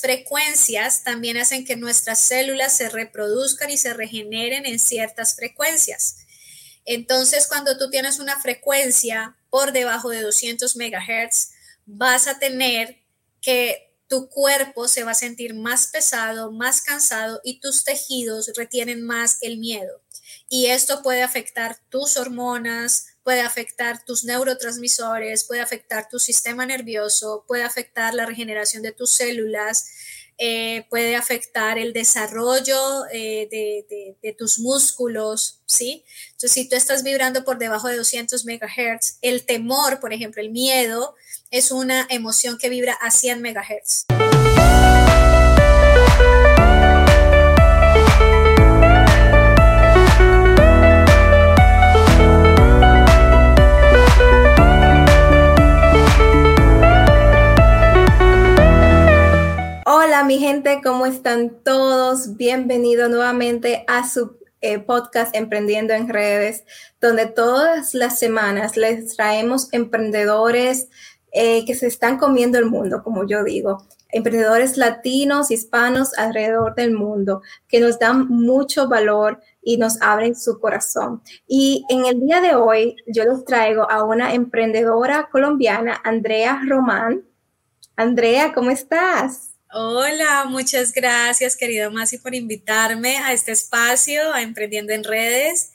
[0.00, 6.18] frecuencias también hacen que nuestras células se reproduzcan y se regeneren en ciertas frecuencias.
[6.84, 11.50] Entonces, cuando tú tienes una frecuencia por debajo de 200 megahertz,
[11.86, 13.02] vas a tener
[13.40, 19.02] que tu cuerpo se va a sentir más pesado, más cansado y tus tejidos retienen
[19.02, 20.02] más el miedo.
[20.48, 27.44] Y esto puede afectar tus hormonas, puede afectar tus neurotransmisores, puede afectar tu sistema nervioso,
[27.46, 29.86] puede afectar la regeneración de tus células,
[30.38, 36.04] eh, puede afectar el desarrollo eh, de, tus músculos, ¿sí?
[36.32, 40.50] Entonces, si tú estás vibrando por debajo de 200 megahertz, el temor, por ejemplo, el
[40.50, 41.14] miedo,
[41.50, 44.06] es una emoción que vibra a 100 megahertz.
[60.26, 62.36] Mi gente, ¿cómo están todos?
[62.36, 66.64] Bienvenido nuevamente a su eh, podcast Emprendiendo en Redes,
[67.00, 70.88] donde todas las semanas les traemos emprendedores
[71.32, 76.92] eh, que se están comiendo el mundo, como yo digo, emprendedores latinos, hispanos alrededor del
[76.92, 81.20] mundo, que nos dan mucho valor y nos abren su corazón.
[81.48, 87.24] Y en el día de hoy yo les traigo a una emprendedora colombiana, Andrea Román.
[87.96, 89.51] Andrea, ¿cómo estás?
[89.74, 95.72] Hola, muchas gracias, querido Masi, por invitarme a este espacio, a Emprendiendo en Redes.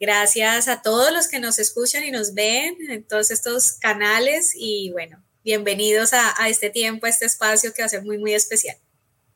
[0.00, 4.92] Gracias a todos los que nos escuchan y nos ven en todos estos canales y
[4.92, 8.78] bueno, bienvenidos a, este tiempo, a este espacio que va a ser muy, muy especial.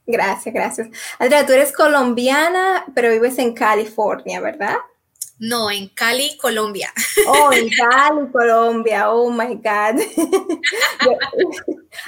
[0.06, 0.88] Gracias, gracias.
[1.18, 4.76] Andrea, tú eres colombiana, pero vives en California, ¿verdad?
[5.38, 6.92] No, en Cali, Colombia.
[7.26, 9.10] Oh, en Cali, Colombia.
[9.10, 10.00] Oh my God.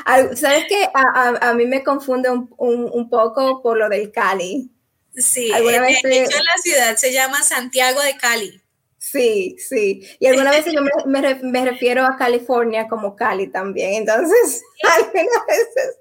[0.34, 0.89] ¿Sabes qué?
[0.95, 4.70] A, mí me confunde un, poco por lo del Cali.
[5.14, 8.62] Sí, ¿Alguna vez de hecho la ciudad se llama Santiago de Cali.
[8.98, 10.06] Sí, sí.
[10.21, 13.94] Y alguna vez yo me, refiero a California como Cali también.
[13.94, 15.97] Entonces, algunas veces.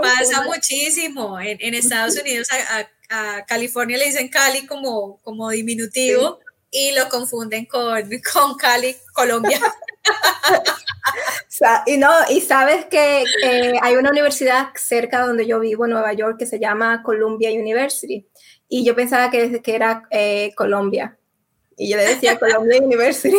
[0.00, 1.40] Pasa muchísimo.
[1.40, 6.38] En, Estados Unidos a, California le dicen Cali como, como diminutivo
[6.72, 8.02] y lo confunden con,
[8.32, 9.60] con Cali, Colombia.
[11.86, 13.24] y no, y sabes que
[13.80, 18.26] hay una universidad cerca donde yo vivo, en Nueva York, que se llama Columbia University.
[18.68, 21.18] Y yo pensaba que, que era eh, Colombia.
[21.76, 23.36] Y yo le decía Columbia University.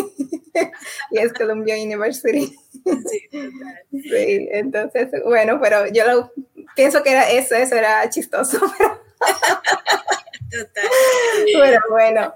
[1.11, 2.55] y es Columbia University.
[3.91, 6.31] sí, entonces, bueno, pero yo lo,
[6.75, 8.59] pienso que era eso, eso era chistoso.
[11.57, 12.35] Bueno, bueno.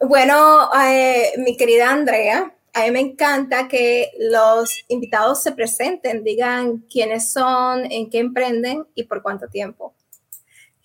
[0.00, 6.78] bueno, eh, mi querida Andrea, a mí me encanta que los invitados se presenten, digan
[6.90, 9.94] quiénes son, en qué emprenden y por cuánto tiempo.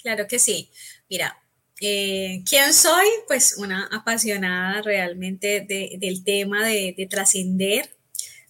[0.02, 0.70] Claro que sí.
[1.10, 1.38] Mira,
[1.80, 3.08] eh, ¿quién soy?
[3.28, 7.90] Pues una apasionada realmente del tema de, trascender,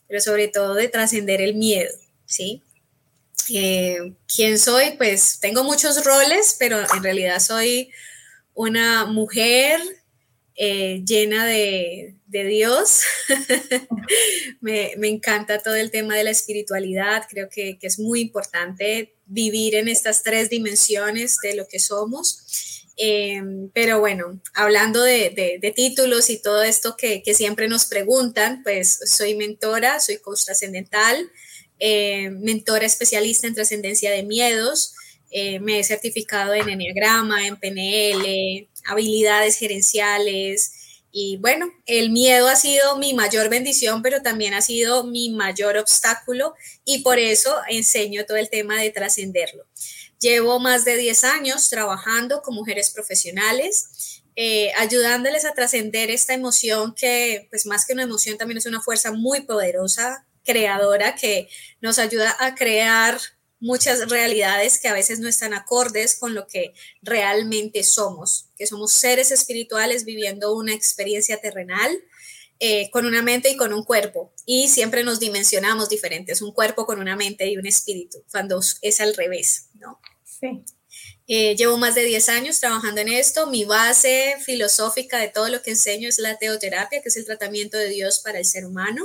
[0.07, 1.91] pero sobre todo de trascender el miedo,
[2.25, 2.63] ¿sí?
[3.47, 4.97] ¿Quién soy?
[4.97, 7.89] Pues tengo muchos roles, pero en realidad soy
[8.53, 9.79] una mujer
[10.55, 13.03] eh, llena de, Dios.
[14.61, 17.23] me, encanta todo el tema de la espiritualidad.
[17.29, 22.83] Creo que, es muy importante vivir en estas tres dimensiones de lo que somos.
[22.97, 23.41] Eh,
[23.73, 29.35] pero bueno, hablando de, títulos y todo esto que, que, siempre nos preguntan, pues soy
[29.35, 31.31] mentora, soy coach trascendental,
[31.79, 34.93] eh, mentora especialista en trascendencia de miedos.
[35.29, 40.73] Eh, me he certificado en Enneagrama, en PNL, habilidades gerenciales.
[41.11, 45.77] Y bueno, el miedo ha sido mi mayor bendición, pero también ha sido mi mayor
[45.77, 46.53] obstáculo
[46.85, 49.65] y por eso enseño todo el tema de trascenderlo.
[50.19, 56.93] Llevo más de 10 años trabajando con mujeres profesionales, eh, ayudándoles a trascender esta emoción
[56.93, 61.49] que, pues más que una emoción, también es una fuerza muy poderosa creadora que
[61.81, 63.19] nos ayuda a crear
[63.59, 68.93] muchas realidades que a veces no están acordes con lo que realmente somos, que somos
[68.93, 71.91] seres espirituales viviendo una experiencia terrenal
[72.59, 74.33] eh, con una mente y con un cuerpo.
[74.45, 79.01] Y siempre nos dimensionamos diferentes, un cuerpo con una mente y un espíritu, cuando es
[79.01, 79.99] al revés, ¿no?
[80.23, 80.63] Sí.
[81.29, 83.47] Eh, llevo más de 10 años trabajando en esto.
[83.47, 87.77] Mi base filosófica de todo lo que enseño es la teoterapia, que es el tratamiento
[87.77, 89.03] de Dios para el ser humano.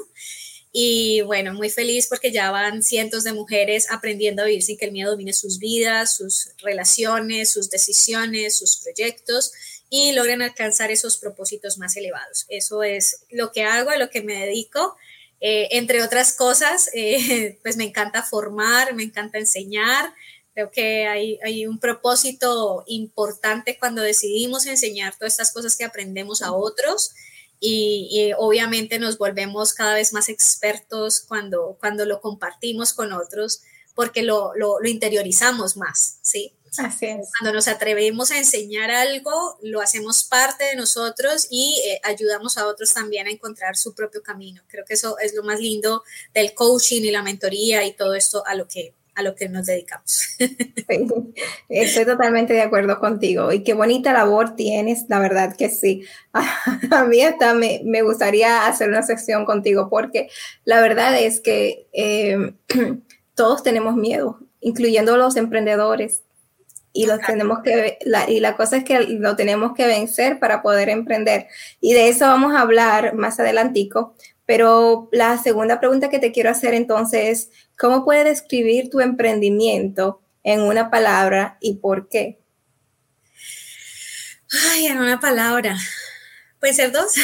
[0.72, 4.86] Y bueno, muy feliz porque ya van cientos de mujeres aprendiendo a vivir sin que
[4.86, 9.52] el miedo domine sus vidas, sus relaciones, sus decisiones, sus proyectos
[9.90, 12.46] y logren alcanzar esos propósitos más elevados.
[12.48, 14.96] Eso es lo que hago, a lo que me dedico.
[15.40, 20.14] Eh, entre otras cosas, eh, pues me encanta formar, me encanta enseñar,
[20.54, 26.42] Creo que hay, hay, un propósito importante cuando decidimos enseñar todas estas cosas que aprendemos
[26.42, 27.14] a otros
[27.64, 33.62] y, obviamente nos volvemos cada vez más expertos cuando, cuando lo compartimos con otros
[33.94, 36.56] porque lo, lo, lo interiorizamos más, ¿sí?
[36.78, 37.28] Así es.
[37.38, 42.66] Cuando nos atrevemos a enseñar algo, lo hacemos parte de nosotros y eh, ayudamos a
[42.66, 44.62] otros también a encontrar su propio camino.
[44.68, 48.44] Creo que eso es lo más lindo del coaching y la mentoría y todo esto
[48.46, 50.36] a lo que a lo que nos dedicamos.
[51.68, 56.04] estoy totalmente de acuerdo contigo y qué bonita labor tienes, la verdad que sí.
[56.32, 60.28] A, mí hasta me, me, gustaría hacer una sección contigo porque
[60.64, 62.54] la verdad es que eh,
[63.34, 66.22] todos tenemos miedo, incluyendo los emprendedores
[66.92, 70.62] y lo tenemos que la, y la cosa es que lo tenemos que vencer para
[70.62, 71.46] poder emprender
[71.80, 74.14] y de eso vamos a hablar más adelantico
[74.54, 80.20] pero la segunda pregunta que te quiero hacer entonces es cómo puedes describir tu emprendimiento
[80.44, 82.38] en una palabra y por qué
[84.74, 85.78] ay en una palabra.
[86.60, 87.14] Puede ser dos.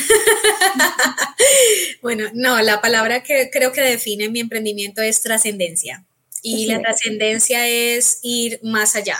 [2.00, 6.06] Bueno no la palabra que creo que define mi emprendimiento es trascendencia.
[6.40, 9.18] Y la trascendencia es ir más allá.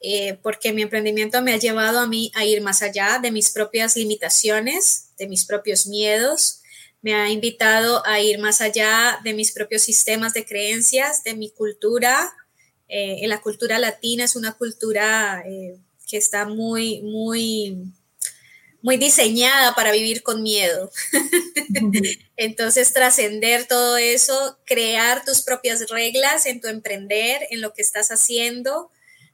[0.00, 3.50] Eh, porque mi emprendimiento me ha llevado a mí a ir más allá de mis
[3.50, 6.62] propias limitaciones, de mis propios miedos,
[7.00, 11.50] me ha invitado a ir más allá de mis propios sistemas de creencias, de mi
[11.50, 12.32] cultura.
[12.88, 15.78] Eh, la cultura latina es una cultura eh,
[16.08, 17.92] que está muy, muy,
[18.82, 20.90] muy diseñada para vivir con miedo.
[22.36, 28.08] Entonces, trascender todo eso, crear tus propias reglas en tu emprender, en lo que estás
[28.08, 28.90] haciendo,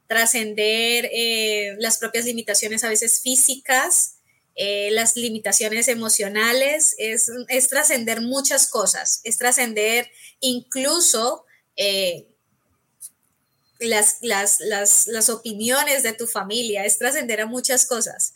[0.07, 4.14] trascender eh, las propias limitaciones a veces físicas,
[4.55, 7.29] eh, las limitaciones emocionales, es,
[7.69, 10.09] trascender muchas cosas, es trascender
[10.39, 12.27] incluso eh,
[13.79, 18.33] las, las, las, opiniones de tu familia, es trascender a muchas cosas.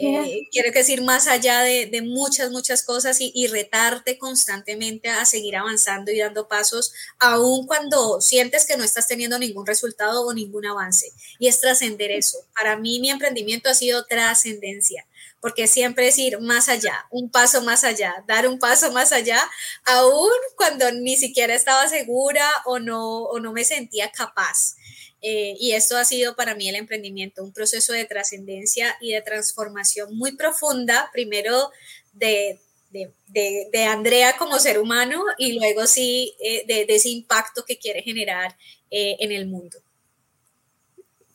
[0.00, 6.12] Eh, quiero decir, más allá de, muchas, muchas cosas y, retarte constantemente a seguir avanzando
[6.12, 11.10] y dando pasos, aun cuando sientes que no estás teniendo ningún resultado o ningún avance.
[11.38, 12.38] Y es trascender eso.
[12.54, 15.04] Para mí mi emprendimiento ha sido trascendencia,
[15.40, 19.40] porque siempre es ir más allá, un paso más allá, dar un paso más allá,
[19.84, 24.76] aun cuando ni siquiera estaba segura o no, o no me sentía capaz.
[25.20, 29.22] Eh, y esto ha sido para mí el emprendimiento, un proceso de trascendencia y de
[29.22, 31.70] transformación muy profunda, primero
[32.12, 38.02] de, de, Andrea como ser humano y luego sí eh, de, ese impacto que quiere
[38.02, 38.56] generar
[38.90, 39.78] eh, en el mundo.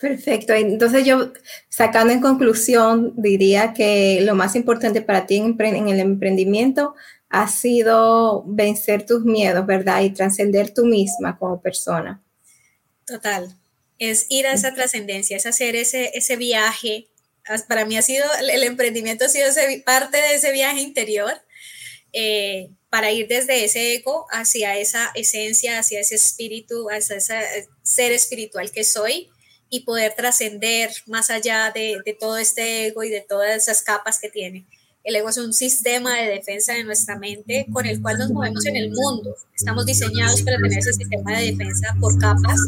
[0.03, 0.51] Perfecto.
[0.51, 1.31] Entonces yo,
[1.69, 6.94] sacando en conclusión, diría que lo más importante para ti en, en el emprendimiento
[7.29, 10.01] ha sido vencer tus miedos, ¿verdad?
[10.01, 12.21] Y trascender tú misma como persona.
[13.07, 13.55] Total,
[13.97, 17.07] es ir a esa trascendencia, es hacer ese, ese viaje.
[17.69, 19.47] Para mí ha sido, el emprendimiento ha sido
[19.85, 21.31] parte de ese viaje interior
[22.11, 27.67] eh, para ir desde ese ego hacia esa esencia, hacia ese espíritu, hacia ese eh,
[27.83, 29.29] ser espiritual que soy
[29.73, 34.19] y poder trascender más allá de, de todo este ego y de todas esas capas
[34.19, 34.67] que tiene.
[35.03, 38.63] El ego es un sistema de defensa de nuestra mente con el cual nos movemos
[38.67, 39.35] en el mundo.
[39.55, 42.59] Estamos diseñados para tener ese sistema de defensa por capas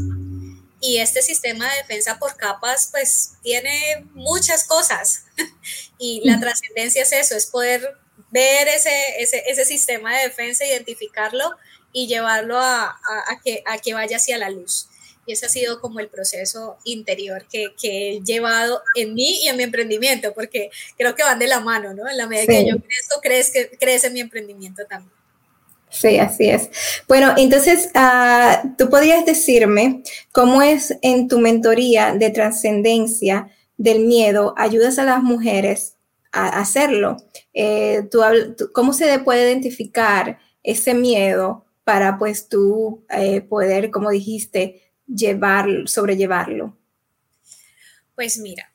[0.81, 5.25] y este sistema de defensa por capas, pues tiene muchas cosas.
[5.99, 7.87] y la trascendencia es eso, es poder
[8.31, 11.51] ver ese, ese, sistema de defensa, identificarlo
[11.93, 12.99] y llevarlo a,
[13.43, 14.89] que, a que vaya hacia la luz.
[15.25, 19.57] Y ese ha sido como el proceso interior que, he llevado en mí y en
[19.57, 22.07] mi emprendimiento, porque creo que van de la mano, ¿no?
[22.07, 25.13] En la medida que yo crezco, crees que crece mi emprendimiento también.
[25.89, 26.69] Sí, así es.
[27.07, 34.53] Bueno, entonces, uh, tú podrías decirme cómo es en tu mentoría de trascendencia del miedo,
[34.57, 35.95] ayudas a las mujeres
[36.31, 37.17] a hacerlo.
[37.53, 38.21] Eh, tú,
[38.73, 46.77] ¿Cómo se puede identificar ese miedo para pues tú eh, poder, como dijiste, llevar, sobrellevarlo?
[48.15, 48.71] Pues mira,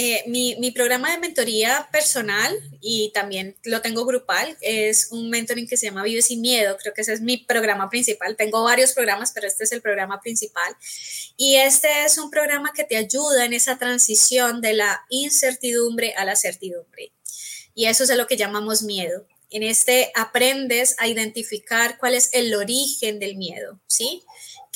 [0.00, 5.66] eh, mi, mi, programa de mentoría personal y también lo tengo grupal es un mentoring
[5.66, 6.76] que se llama Vive sin Miedo.
[6.80, 8.36] Creo que ese es mi programa principal.
[8.36, 10.76] Tengo varios programas, pero este es el programa principal.
[11.36, 16.24] Y este es un programa que te ayuda en esa transición de la incertidumbre a
[16.24, 17.12] la certidumbre.
[17.74, 19.26] Y eso es a lo que llamamos miedo.
[19.50, 24.22] En este aprendes a identificar cuál es el origen del miedo, ¿sí?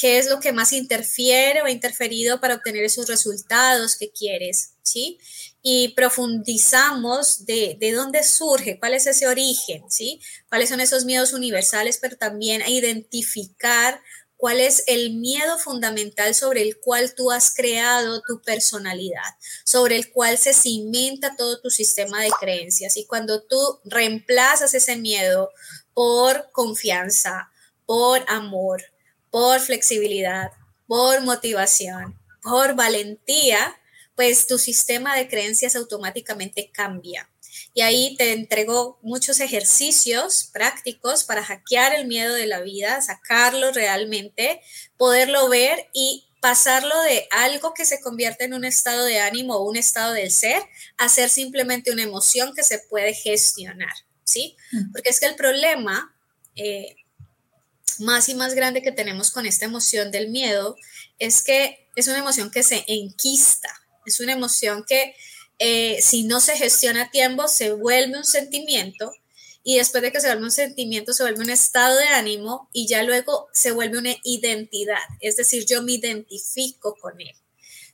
[0.03, 4.73] Qué es lo que más interfiere o ha interferido para obtener esos resultados que quieres,
[4.83, 5.21] ¿sí?
[5.63, 10.21] Y profundizamos de, de, dónde surge, cuál es ese origen, ¿sí?
[10.49, 14.03] Cuáles son esos miedos universales, pero también a identificar
[14.37, 20.11] cuál es el miedo fundamental sobre el cual tú has creado tu personalidad, sobre el
[20.11, 22.97] cual se cimenta todo tu sistema de creencias.
[22.97, 25.51] Y cuando tú reemplazas ese miedo
[25.95, 27.53] por confianza,
[27.87, 28.92] por amor,
[29.33, 30.53] por flexibilidad,
[30.87, 33.75] por motivación, por valentía,
[34.15, 37.29] pues tu sistema de creencias automáticamente cambia.
[37.73, 43.73] Y ahí te entrego muchos ejercicios prácticos para hackear el miedo de la vida, sacarlo
[43.73, 44.61] realmente,
[44.99, 49.65] poderlo ver y pasarlo de algo que se convierte en un estado de ánimo o
[49.65, 50.63] un estado del ser
[50.99, 54.57] a ser simplemente una emoción que se puede gestionar, ¿sí?
[54.73, 54.93] Mm.
[54.93, 56.15] Porque es que el problema
[56.55, 56.97] eh,
[58.01, 60.77] más y más grande que tenemos con esta emoción del miedo
[61.19, 63.73] es que es una emoción que se enquista,
[64.07, 65.15] es una emoción que
[65.59, 69.13] eh, si no se gestiona a tiempo, se vuelve un sentimiento
[69.65, 72.89] y después de que se vuelve un sentimiento, se vuelve un estado de ánimo y
[72.89, 77.35] ya luego se vuelve una identidad, es decir, yo me identifico con él.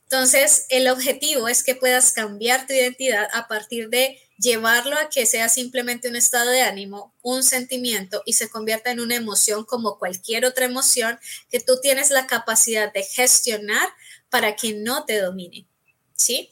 [0.03, 5.25] Entonces, el objetivo es que puedas cambiar tu identidad a partir de llevarlo a que
[5.25, 9.99] sea simplemente un estado de ánimo, un sentimiento y se convierta en una emoción como
[9.99, 11.19] cualquier otra emoción
[11.49, 13.89] que tú tienes la capacidad de gestionar
[14.29, 15.67] para que no te domine.
[16.15, 16.49] ¿Sí?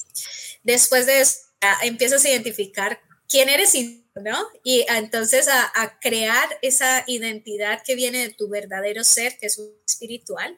[0.64, 1.40] Después de eso,
[1.82, 3.74] empiezas a identificar quién eres,
[4.16, 4.48] ¿no?
[4.64, 9.74] Y entonces a, crear esa identidad que viene de tu verdadero ser, que es un
[9.86, 10.58] espiritual,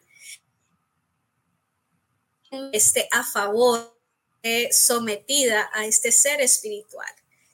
[2.71, 3.95] esté a favor,
[4.71, 7.09] sometida a este ser espiritual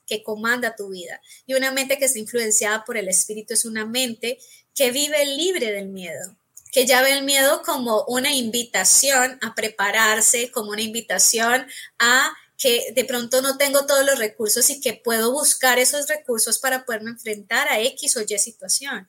[0.06, 1.20] que comanda tu vida.
[1.46, 4.38] Y una mente que está influenciada por el espíritu es una mente
[4.74, 6.36] que vive libre del miedo,
[6.72, 11.66] que ya ve el miedo como una invitación a prepararse, como una invitación
[11.98, 16.58] a que de pronto no tengo todos los recursos y que puedo buscar esos recursos
[16.58, 19.08] para poderme enfrentar a X o Y situación.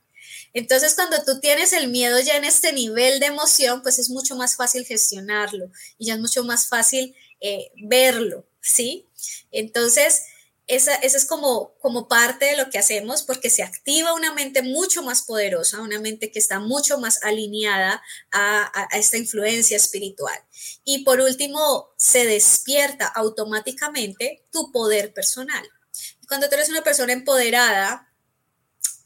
[0.54, 4.36] Entonces, cuando tú tienes el miedo ya en este nivel de emoción, pues es mucho
[4.36, 9.08] más fácil gestionarlo y ya es mucho más fácil eh, verlo, ¿sí?
[9.52, 10.24] Entonces,
[10.68, 15.02] esa, es como, como parte de lo que hacemos porque se activa una mente mucho
[15.02, 20.38] más poderosa, una mente que está mucho más alineada a, a, esta influencia espiritual.
[20.84, 25.68] Y por último, se despierta automáticamente tu poder personal.
[26.28, 28.07] Cuando tú eres una persona empoderada,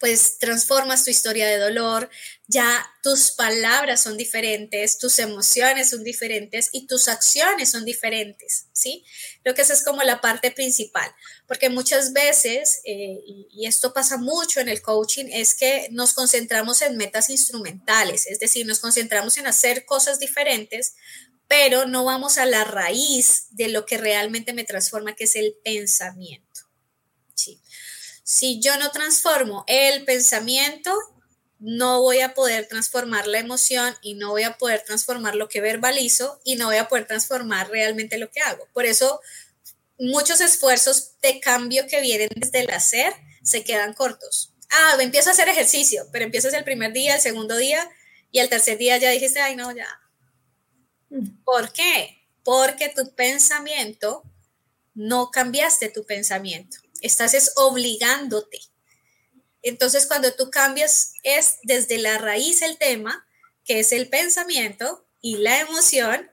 [0.01, 2.09] pues transformas tu historia de dolor,
[2.47, 9.05] ya tus palabras son diferentes, tus emociones son diferentes y tus acciones son diferentes, ¿sí?
[9.43, 11.13] Creo que esa es como la parte principal,
[11.47, 16.81] porque muchas veces, eh, y, esto pasa mucho en el coaching, es que nos concentramos
[16.81, 20.95] en metas instrumentales, es decir, nos concentramos en hacer cosas diferentes,
[21.47, 25.55] pero no vamos a la raíz de lo que realmente me transforma, que es el
[25.63, 26.50] pensamiento.
[28.23, 30.95] Si yo no transformo el pensamiento,
[31.59, 35.61] no voy a poder transformar la emoción y no voy a poder transformar lo que
[35.61, 38.67] verbalizo y no voy a poder transformar realmente lo que hago.
[38.73, 39.21] Por eso
[39.99, 43.13] muchos esfuerzos de cambio que vienen desde el hacer
[43.43, 44.53] se quedan cortos.
[44.71, 47.87] Ah, empiezo a hacer ejercicio, pero empiezas el primer día, el segundo día
[48.31, 49.87] y el tercer día ya dijiste, ay, no, ya.
[51.09, 51.43] Mm.
[51.43, 52.27] ¿Por qué?
[52.43, 54.23] Porque tu pensamiento,
[54.93, 58.59] no cambiaste tu pensamiento estás es obligándote.
[59.61, 63.27] Entonces, cuando tú cambias es desde la raíz el tema,
[63.63, 66.29] que es el pensamiento y la emoción,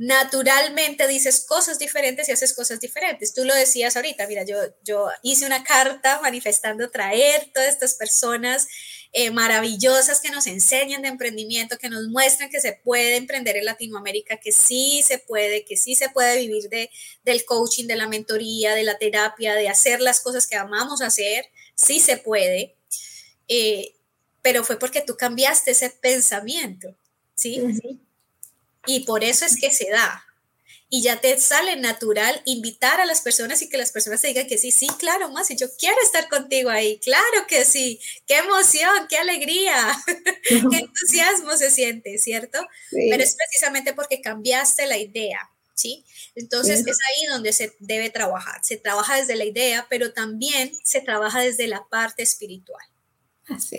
[0.00, 3.34] naturalmente dices cosas diferentes y haces cosas diferentes.
[3.34, 8.66] Tú lo decías ahorita, mira, yo, yo hice una carta manifestando traer todas estas personas
[9.12, 13.66] eh, maravillosas que nos enseñan de emprendimiento, que nos muestran que se puede emprender en
[13.66, 16.88] Latinoamérica, que sí se puede, que sí se puede vivir de,
[17.22, 21.44] del coaching, de la mentoría, de la terapia, de hacer las cosas que amamos hacer,
[21.74, 22.74] sí se puede,
[23.48, 23.96] eh,
[24.40, 26.96] pero fue porque tú cambiaste ese pensamiento,
[27.34, 27.60] ¿sí?
[28.86, 30.24] Y por eso es que se da.
[30.92, 34.48] Y ya te sale natural invitar a las personas y que las personas te digan
[34.48, 38.38] que sí, sí, claro, más, y yo quiero estar contigo ahí, claro que sí, qué
[38.38, 39.96] emoción, qué alegría,
[40.48, 42.58] qué entusiasmo se siente, ¿cierto?
[42.90, 45.38] Pero es precisamente porque cambiaste la idea,
[45.74, 46.04] ¿sí?
[46.34, 51.00] Entonces es ahí donde se debe trabajar, se trabaja desde la idea, pero también se
[51.00, 52.84] trabaja desde la parte espiritual.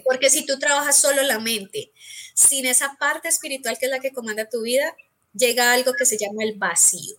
[0.06, 1.92] Porque si tú trabajas solo la mente,
[2.34, 4.96] sin esa parte espiritual que es la que comanda tu vida,
[5.34, 7.16] llega algo que se llama el vacío,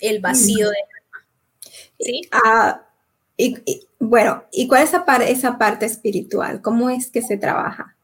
[0.00, 1.26] el vacío de alma.
[1.98, 2.28] ¿Sí?
[2.30, 2.86] Ah,
[3.36, 6.60] y, bueno, ¿y cuál es esa, esa parte espiritual?
[6.60, 7.96] ¿Cómo es que se trabaja?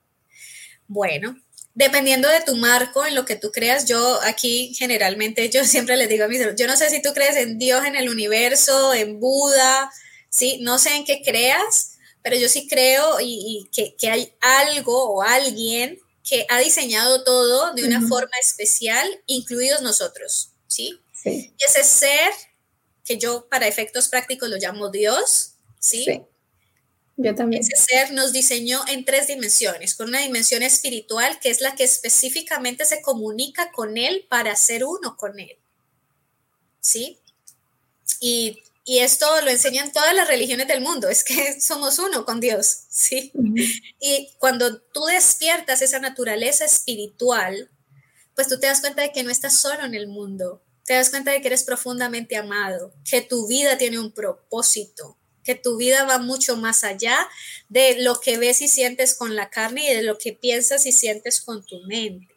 [0.86, 1.36] Bueno,
[1.74, 6.08] dependiendo de tu marco, en lo que tú creas, yo aquí generalmente, yo siempre les
[6.08, 9.20] digo a mis yo no sé si tú crees en Dios, en el universo, en
[9.20, 9.90] Buda,
[10.30, 10.58] ¿sí?
[10.60, 15.22] No sé en qué creas, pero yo sí creo y, que, que, hay algo o
[15.22, 21.00] alguien que ha diseñado todo de una forma especial, incluidos nosotros, ¿sí?
[21.14, 21.54] Sí.
[21.56, 22.30] Y ese ser,
[23.04, 26.04] que yo para efectos prácticos lo llamo Dios, ¿sí?
[26.04, 26.22] Sí.
[27.16, 27.62] Yo también.
[27.62, 31.84] Ese ser nos diseñó en tres dimensiones, con una dimensión espiritual que es la que
[31.84, 35.56] específicamente se comunica con Él para ser uno con Él.
[36.80, 37.18] ¿Sí?
[38.20, 42.40] Y, y esto lo enseñan todas las religiones del mundo, es que somos uno con
[42.40, 43.32] Dios, ¿sí?
[44.00, 47.70] Y cuando tú despiertas esa naturaleza espiritual,
[48.34, 51.10] pues tú te das cuenta de que no estás solo en el mundo, te das
[51.10, 56.04] cuenta de que eres profundamente amado, que tu vida tiene un propósito, que tu vida
[56.04, 57.28] va mucho más allá
[57.68, 60.92] de lo que ves y sientes con la carne y de lo que piensas y
[60.92, 62.34] sientes con tu mente.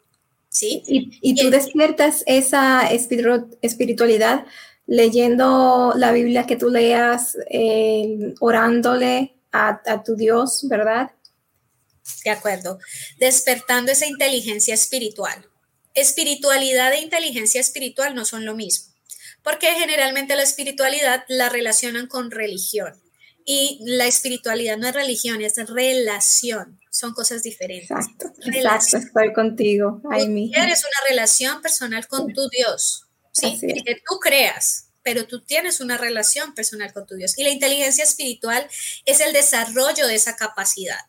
[0.50, 0.82] ¿Sí?
[0.86, 4.44] Y, y tú despiertas esa espiritualidad
[4.86, 11.10] leyendo la Biblia que tú leas, eh, orándole a, a tu Dios, ¿verdad?
[12.24, 12.78] De acuerdo.
[13.18, 15.46] Despertando esa inteligencia espiritual.
[15.94, 18.92] Espiritualidad e inteligencia espiritual no son lo mismo
[19.42, 22.94] porque generalmente la espiritualidad la relacionan con religión
[23.44, 27.90] y la espiritualidad no es religión, es relación, son cosas diferentes.
[27.90, 30.00] Exacto, exacto estoy contigo.
[30.10, 33.58] Ay, tú tienes una relación personal con tu Dios, ¿sí?
[33.60, 37.36] Que tú creas, pero tú tienes una relación personal con tu Dios.
[37.36, 38.68] Y la inteligencia espiritual
[39.04, 41.00] es el desarrollo de esa capacidad.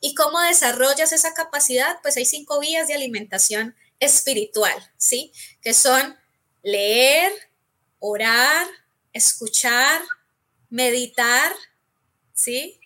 [0.00, 1.98] ¿Y cómo desarrollas esa capacidad?
[2.02, 5.32] Pues hay cinco vías de alimentación espiritual, ¿sí?
[5.60, 6.16] Que son
[6.62, 7.32] leer,
[8.00, 8.66] orar,
[9.12, 10.02] escuchar,
[10.70, 11.52] meditar,
[12.34, 12.80] ¿sí?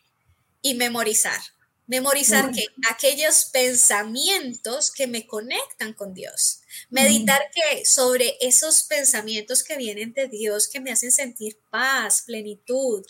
[0.60, 1.40] Y memorizar.
[1.86, 6.60] Memorizar que aquellos pensamientos que me conectan con Dios.
[6.88, 13.04] Meditar que sobre esos pensamientos que vienen de Dios, que me hacen sentir paz, plenitud.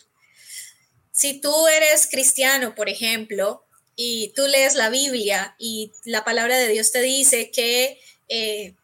[1.11, 3.65] Si tú eres cristiano, por ejemplo,
[3.95, 8.75] y tú lees la Biblia y la palabra de Dios te dice que eh,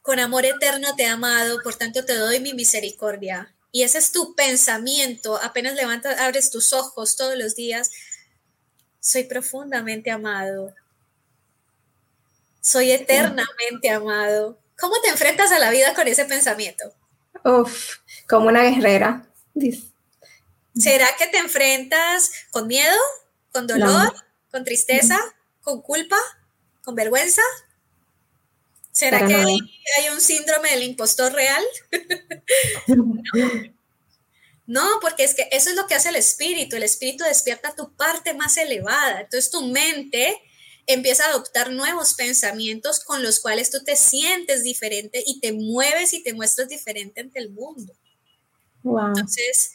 [0.00, 3.54] con amor eterno te he amado, por tanto te doy mi misericordia.
[3.70, 7.90] Y ese es tu pensamiento, apenas levantas, abres tus ojos todos los días.
[9.00, 10.74] Soy profundamente amado.
[12.62, 14.56] Soy eternamente amado.
[14.78, 16.94] ¿Cómo te enfrentas a la vida con ese pensamiento?
[17.44, 17.96] Uf,
[18.28, 19.26] como una guerrera.
[20.74, 22.96] ¿Será que te enfrentas con miedo,
[23.52, 24.14] con dolor,
[24.50, 25.18] con tristeza,
[25.60, 26.16] con culpa,
[26.84, 27.42] con vergüenza?
[28.92, 29.58] ¿Será que hay,
[30.12, 31.64] un síndrome del impostor real?
[34.66, 34.86] no.
[35.00, 36.76] porque es que eso es lo que hace el espíritu.
[36.76, 39.22] El espíritu despierta tu parte más elevada.
[39.22, 40.40] Entonces tu mente
[40.86, 46.12] empieza a adoptar nuevos pensamientos con los cuales tú te sientes diferente y te mueves
[46.12, 47.94] y te muestras diferente ante el mundo.
[48.84, 49.72] Entonces,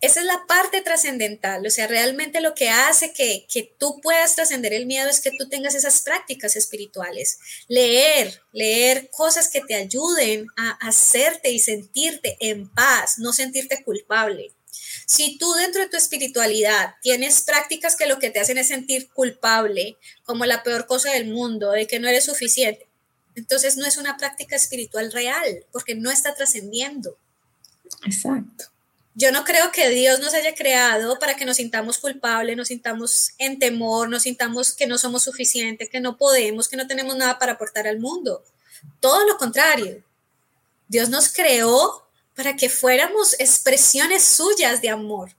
[0.00, 4.36] esa es la parte trascendental, o sea, realmente lo que hace que, que tú puedas
[4.36, 9.74] trascender el miedo es que tú tengas esas prácticas espirituales, leer, leer cosas que te
[9.74, 14.52] ayuden a hacerte y sentirte en paz, no sentirte culpable.
[15.08, 19.08] Si tú dentro de tu espiritualidad tienes prácticas que lo que te hacen es sentir
[19.08, 22.86] culpable, como la peor cosa del mundo, de que no eres suficiente,
[23.34, 27.16] entonces no es una práctica espiritual real, porque no está trascendiendo.
[28.04, 28.66] Exacto.
[29.14, 33.30] Yo no creo que Dios nos haya creado para que nos sintamos culpables, nos sintamos
[33.38, 37.38] en temor, nos sintamos que no somos suficientes, que no podemos, que no tenemos nada
[37.38, 38.44] para aportar al mundo.
[39.00, 40.04] Todo lo contrario.
[40.86, 42.07] Dios nos creó
[42.38, 45.34] para que fuéramos expresiones suyas de amor.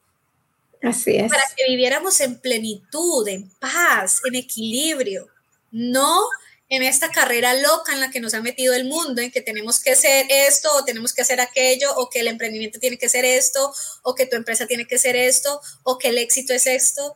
[0.83, 1.31] Así es.
[1.31, 5.29] Para que viviéramos en plenitud, en paz, en equilibrio.
[5.71, 6.27] No
[6.67, 9.79] en esta carrera loca en la que nos ha metido el mundo, en que tenemos
[9.79, 13.23] que hacer esto o tenemos que hacer aquello, o que el emprendimiento tiene que ser
[13.23, 17.15] esto, o que tu empresa tiene que ser esto, o que el éxito es esto.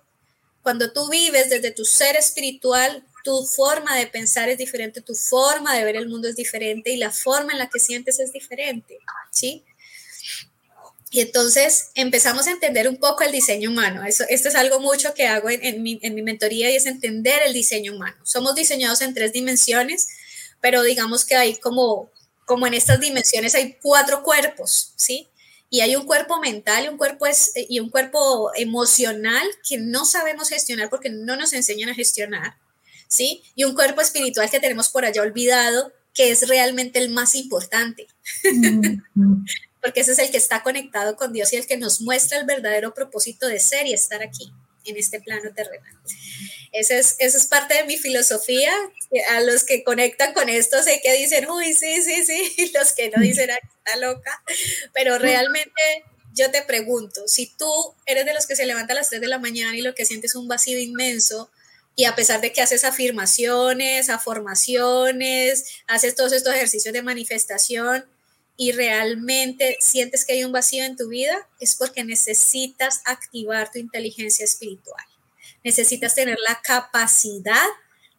[0.61, 5.75] Cuando tú vives desde tu ser espiritual, tu forma de pensar es diferente, tu forma
[5.75, 8.97] de ver el mundo es diferente y la forma en la que sientes es diferente,
[9.29, 9.65] ¿sí?
[11.13, 14.03] Y entonces empezamos a entender un poco el diseño humano.
[14.03, 17.39] Eso, esto es algo mucho que hago en, mi, en mi mentoría y es entender
[17.45, 18.17] el diseño humano.
[18.23, 20.07] Somos diseñados en tres dimensiones,
[20.59, 22.09] pero digamos que hay como,
[22.45, 25.27] como en estas dimensiones hay cuatro cuerpos, ¿sí?
[25.69, 30.05] Y hay un cuerpo mental y un cuerpo, es, y un cuerpo emocional que no
[30.05, 32.57] sabemos gestionar porque no nos enseñan a gestionar,
[33.07, 33.43] ¿sí?
[33.53, 38.07] Y un cuerpo espiritual que tenemos por allá olvidado, que es realmente el más importante.
[38.45, 38.97] Mm
[39.83, 42.45] porque ese es el que está conectado con Dios y el que nos muestra el
[42.45, 44.53] verdadero propósito de ser y estar aquí,
[44.85, 45.93] en este plano terrenal.
[46.71, 48.71] Esa es, es parte de mi filosofía.
[49.31, 52.93] A los que conectan con esto sé que dicen, uy, sí, sí, sí, y los
[52.93, 54.41] que no dicen, está loca,
[54.93, 55.81] pero realmente
[56.33, 57.69] yo te pregunto, si tú
[58.05, 60.05] eres de los que se levanta a las 3 de la mañana y lo que
[60.05, 61.51] sientes es un vacío inmenso,
[61.95, 68.12] Y a pesar de que haces afirmaciones, afirmaciones, haces todos estos ejercicios de manifestación
[68.55, 73.79] y realmente sientes que hay un vacío en tu vida, es porque necesitas activar tu
[73.79, 75.03] inteligencia espiritual.
[75.63, 77.67] Necesitas tener la capacidad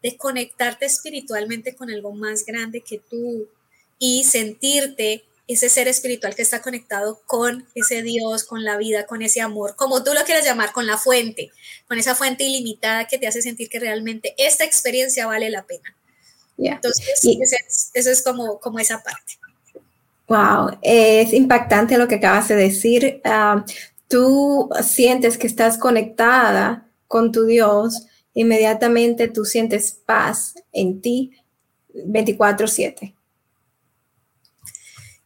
[0.03, 3.47] de conectarte espiritualmente con algo más grande que tú
[3.97, 9.21] y sentirte ese ser espiritual que está conectado con ese Dios, con la vida, con
[9.21, 11.51] ese amor, como tú lo quieras llamar, con la fuente,
[11.87, 15.95] con esa fuente ilimitada que te hace sentir que realmente esta experiencia vale la pena.
[16.57, 17.21] Entonces,
[17.93, 19.33] eso es como, como esa parte.
[20.27, 23.21] Wow, es impactante lo que acabas de decir.
[23.23, 23.63] Ah,
[24.07, 31.31] tú sientes que estás conectada con tu Dios, inmediatamente tú sientes paz en ti
[31.93, 33.15] 24/7.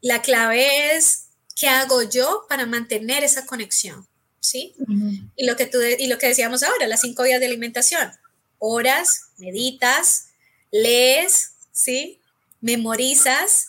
[0.02, 4.08] La clave es qué hago yo para mantener esa conexión,
[4.40, 4.76] ¿sí?
[5.36, 8.12] y, lo que tú, y lo que decíamos ahora, las cinco días de alimentación.
[8.60, 10.30] Horas, meditas,
[10.72, 12.22] lees, ¿sí?
[12.62, 13.69] Memorizas,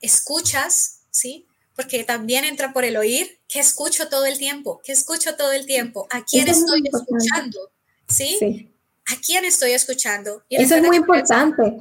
[0.00, 1.46] escuchas, ¿sí?
[1.76, 4.80] Porque también entra por el oír, ¿qué escucho todo el tiempo?
[4.84, 6.06] ¿Qué escucho todo el tiempo?
[6.10, 7.72] ¿A quién estoy escuchando?
[8.08, 8.36] ¿Sí?
[8.38, 8.70] sí
[9.10, 10.44] ¿A quién estoy escuchando?
[10.48, 11.78] Eso es muy importante.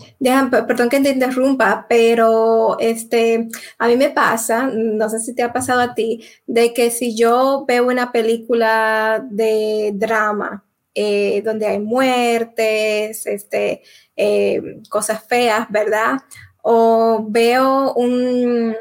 [0.67, 5.53] perdón que te interrumpa, pero este, a mí me pasa, no sé si te ha
[5.53, 11.79] pasado a ti, de que si yo veo una película de drama, eh, donde hay
[11.79, 13.83] muertes, este,
[14.15, 16.17] eh, cosas feas, ¿verdad?
[16.61, 18.75] O veo un,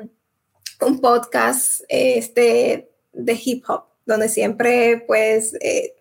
[0.80, 5.94] un podcast este, de hip hop, donde siempre, pues, eh,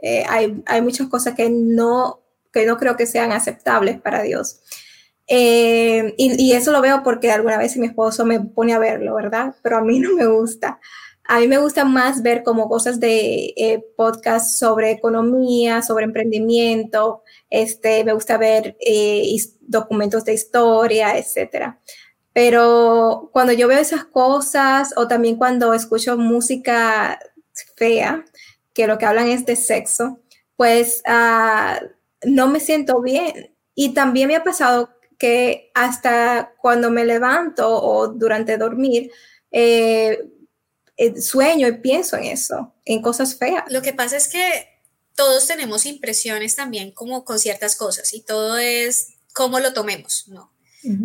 [0.00, 2.20] eh, hay, muchas cosas que no,
[2.52, 4.60] que no creo que sean aceptables para Dios.
[5.26, 9.54] Eh, y, eso lo veo porque alguna vez mi esposo me pone a verlo, ¿verdad?
[9.62, 10.78] Pero a mí no me gusta.
[11.26, 17.22] A mí me gusta más ver como cosas de eh, podcast sobre economía, sobre emprendimiento.
[17.48, 18.76] Este, me gusta ver
[19.60, 21.80] documentos de historia, etcétera.
[22.34, 27.18] Pero cuando yo veo esas cosas o también cuando escucho música
[27.76, 28.24] fea,
[28.74, 30.20] que lo que hablan es de sexo,
[30.56, 31.80] pues ah,
[32.24, 33.54] no me siento bien.
[33.74, 39.10] Y también me ha pasado que hasta cuando me levanto o durante dormir,
[39.52, 40.28] eh,
[40.96, 43.64] eh, sueño y pienso en eso, en cosas feas.
[43.68, 44.68] Lo que pasa es que
[45.14, 50.52] todos tenemos impresiones también como con ciertas cosas y todo es cómo lo tomemos, ¿no?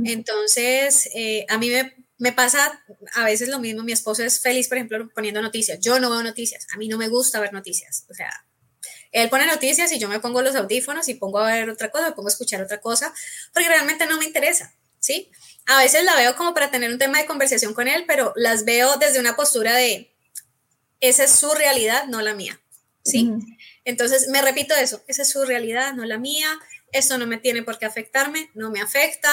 [0.04, 4.67] Entonces, eh, a mí me, me pasa a veces lo mismo, mi esposo es feliz,
[4.67, 5.80] por ejemplo, poniendo noticias.
[5.80, 8.06] Yo no veo noticias, a mí no me gusta ver noticias.
[8.10, 8.30] O sea,
[9.13, 12.10] él pone noticias y yo me pongo los audífonos y pongo a ver otra cosa,
[12.10, 13.13] me pongo a escuchar otra cosa,
[13.54, 15.32] porque realmente no me interesa, ¿sí?
[15.69, 18.65] A veces la veo como para tener un tema de conversación con él, pero las
[18.65, 20.12] veo desde una postura de,
[20.99, 22.60] esa es su realidad, no la mía,
[23.03, 23.32] ¿sí?
[23.86, 26.60] Entonces, me repito eso, esa es su realidad, no la mía,
[26.91, 29.29] esto no me tiene por qué afectarme, no me afecta,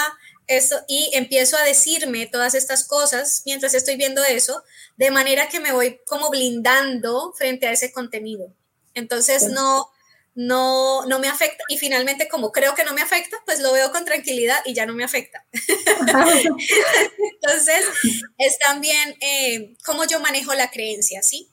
[0.47, 4.63] eso, y empiezo a decirme todas estas cosas mientras estoy viendo eso,
[4.99, 8.53] de manera que me voy como blindando frente a ese contenido.
[8.93, 9.91] Entonces no,
[10.37, 13.91] no, no me afecta y finalmente como creo que no me afecta, pues lo veo
[13.91, 15.47] con tranquilidad y ya no me afecta.
[17.43, 17.85] Entonces
[18.37, 21.51] es también eh, cómo yo manejo la creencia, ¿sí?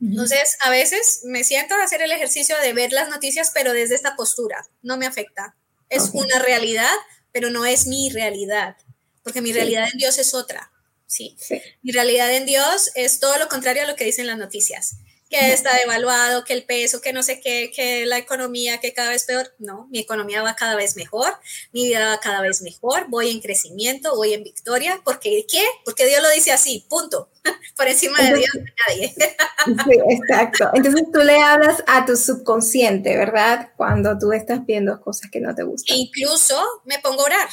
[0.00, 3.96] Entonces, a veces me siento a hacer el ejercicio de ver las noticias, pero desde
[3.96, 5.56] esta postura, no me afecta.
[5.88, 6.94] Es una realidad,
[7.32, 8.76] pero no es mi realidad,
[9.24, 10.70] porque mi realidad en Dios es otra,
[11.08, 11.36] ¿sí?
[11.82, 15.52] Mi realidad en Dios es todo lo contrario a lo que dicen las noticias que
[15.52, 19.24] está devaluado, que el peso, que no sé qué, que la economía, que cada vez
[19.24, 19.54] peor.
[19.58, 21.38] No, mi economía va cada vez mejor,
[21.72, 25.00] mi vida va cada vez mejor, voy en crecimiento, voy en victoria.
[25.04, 25.62] porque qué?
[25.84, 27.30] Porque Dios lo dice así, punto.
[27.76, 28.50] Por encima de Dios,
[28.88, 29.14] nadie.
[29.66, 30.70] Sí, exacto.
[30.72, 33.70] Entonces tú le hablas a tu subconsciente, ¿verdad?
[33.76, 35.96] Cuando tú estás viendo cosas que no te gustan.
[35.96, 37.48] Incluso me pongo a orar.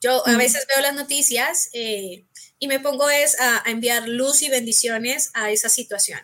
[0.00, 2.26] Yo a veces veo las noticias eh,
[2.58, 6.20] y me pongo es a enviar luz y bendiciones a esa situación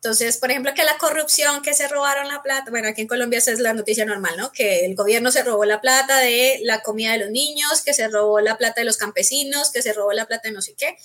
[0.00, 3.40] entonces, por ejemplo, que la corrupción, que se robaron la plata, bueno, aquí en Colombia
[3.40, 4.52] esa es la noticia normal, ¿no?
[4.52, 8.06] Que el gobierno se robó la plata de la comida de los niños, que se
[8.06, 10.96] robó la plata de los campesinos, que se robó la plata de no sé qué.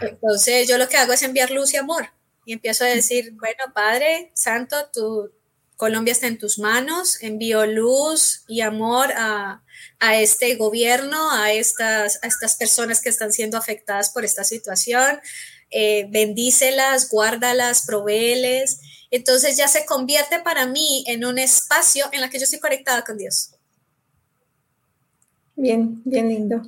[0.00, 2.08] Entonces, yo lo que hago es enviar luz y amor
[2.46, 5.30] y empiezo a decir, bueno, Padre Santo, tu
[5.76, 9.62] Colombia está en tus manos, envío luz y amor a,
[9.98, 15.20] a este gobierno, a estas, a estas personas que están siendo afectadas por esta situación,
[15.70, 18.80] eh, bendícelas, guárdalas, provéeles.
[19.10, 23.04] Entonces ya se convierte para mí en un espacio en la que yo estoy conectada
[23.04, 23.50] con Dios.
[25.56, 26.62] Bien, bien lindo.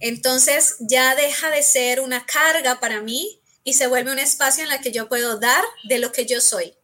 [0.00, 4.68] Entonces ya deja de ser una carga para mí y se vuelve un espacio en
[4.68, 6.74] la que yo puedo dar de lo que yo soy.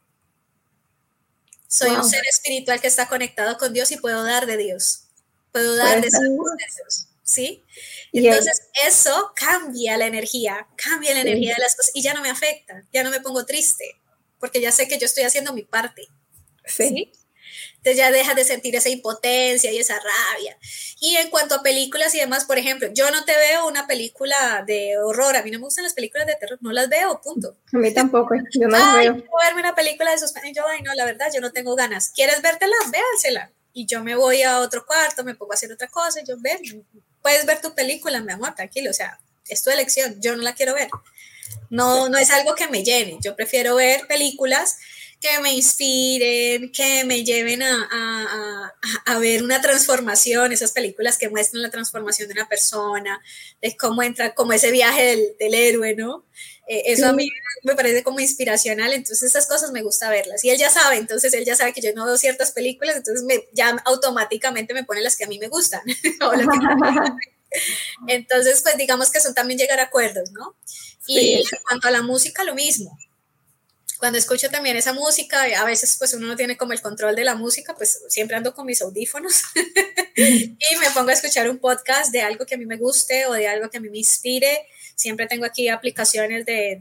[1.68, 5.05] Soy un ser espiritual que está conectado con Dios y puedo dar de Dios.
[5.52, 7.07] Puedo dar de Dios.
[7.25, 7.65] ¿Sí?
[8.13, 12.31] Entonces, eso cambia la energía, cambia la energía de las cosas y ya no me
[12.31, 13.97] afecta, ya no me pongo triste,
[14.39, 16.09] porque ya sé que yo estoy haciendo mi parte.
[16.67, 17.13] ¿sí?
[17.77, 20.57] Entonces ya dejas de sentir esa impotencia y esa rabia.
[21.01, 24.63] Y en cuanto a películas y demás, por ejemplo, yo no te veo una película
[24.65, 27.57] de horror, a mí no me gustan las películas de terror, no las veo, punto.
[27.73, 29.15] A mí tampoco, yo no las veo.
[29.15, 32.11] Quiero verme una película de suspense, yo, ay, no, la verdad, yo no tengo ganas.
[32.11, 32.77] ¿Quieres vértela?
[32.93, 33.53] Véansela.
[33.73, 36.37] Y yo me voy a otro cuarto, me pongo a hacer otra cosa, y yo,
[36.39, 36.61] ver,
[37.23, 40.55] puedes ver tu película, mi amor, tranquilo, o sea, es tu elección, yo no la
[40.55, 40.89] quiero ver.
[41.71, 44.77] No, no es algo que me llene, yo prefiero ver películas
[45.23, 48.73] que me inspiren, que me lleven a,
[49.21, 53.23] ver una transformación, esas películas que muestran la transformación de una persona,
[53.61, 56.25] de cómo entra, como ese viaje del, héroe, ¿no?
[56.68, 57.29] Eh, eso a mí
[57.64, 60.44] me parece como inspiracional, entonces esas cosas me gusta verlas.
[60.44, 63.25] Y él ya sabe, entonces él ya sabe que yo no veo ciertas películas, entonces
[63.25, 65.83] me, ya automáticamente me pone las que a mí me gustan.
[68.09, 70.57] entonces, pues digamos que son también llegar a acuerdos, ¿no?
[71.07, 72.96] Y en cuanto a la música, lo mismo
[74.03, 77.22] cuando escucho también esa música, a veces pues uno no tiene como el control de
[77.22, 79.42] la música, pues siempre ando con mis audífonos
[80.16, 83.33] y me pongo a escuchar un podcast de algo que a mí me guste o
[83.33, 84.66] de algo que a mí me inspire.
[85.03, 86.79] Siempre tengo aquí aplicaciones de,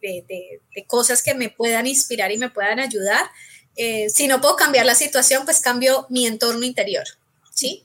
[0.00, 3.26] de, de, cosas que me puedan inspirar y me puedan ayudar.
[3.74, 7.04] Eh, si no puedo cambiar la situación, pues cambio mi entorno interior,
[7.50, 7.82] ¿sí?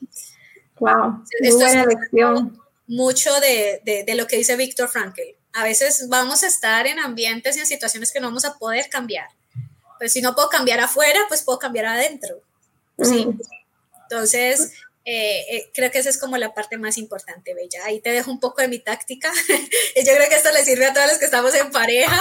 [0.78, 2.56] Wow, muy buena lección.
[2.86, 5.20] Mucho de, lo que dice Víctor Frankl
[5.52, 8.88] a veces vamos a estar en ambientes y en situaciones que no vamos a poder
[8.88, 9.26] cambiar.
[9.98, 12.40] Pues si no puedo cambiar afuera, pues puedo cambiar adentro.
[13.02, 13.26] ¿sí?
[14.04, 14.72] Entonces,
[15.04, 17.84] eh, eh, creo que esa es como la parte más importante, Bella.
[17.84, 19.32] Ahí te dejo un poco de mi táctica.
[19.96, 22.20] Yo creo que esto le sirve a todos los que estamos en pareja.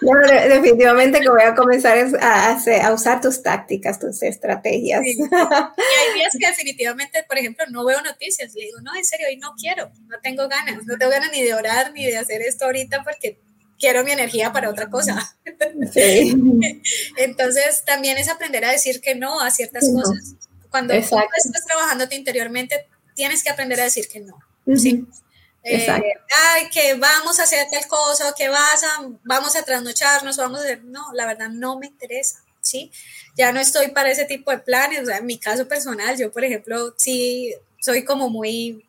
[0.48, 5.02] definitivamente que voy a comenzar a, usar tus tácticas, tus estrategias.
[5.06, 8.54] Y hay días que definitivamente, por ejemplo, no veo noticias.
[8.54, 11.42] Le digo, no, en serio, hoy no quiero, no tengo ganas, no tengo ganas ni
[11.42, 13.40] de orar ni de hacer esto ahorita porque
[13.78, 15.36] quiero mi energía para otra cosa.
[17.16, 20.36] Entonces, también es aprender a decir que no a ciertas cosas.
[20.70, 24.38] Cuando estás trabajándote interiormente, tienes que aprender a decir que no.
[24.76, 25.06] ¿sí?
[25.64, 30.60] Eh, ay, que vamos a hacer tal cosa, que vas a, vamos a trasnocharnos, vamos
[30.60, 32.90] a hacer, no, la verdad no me interesa, ¿sí?
[33.36, 36.32] Ya no estoy para ese tipo de planes, o sea, en mi caso personal, yo,
[36.32, 38.86] por ejemplo, sí soy como muy,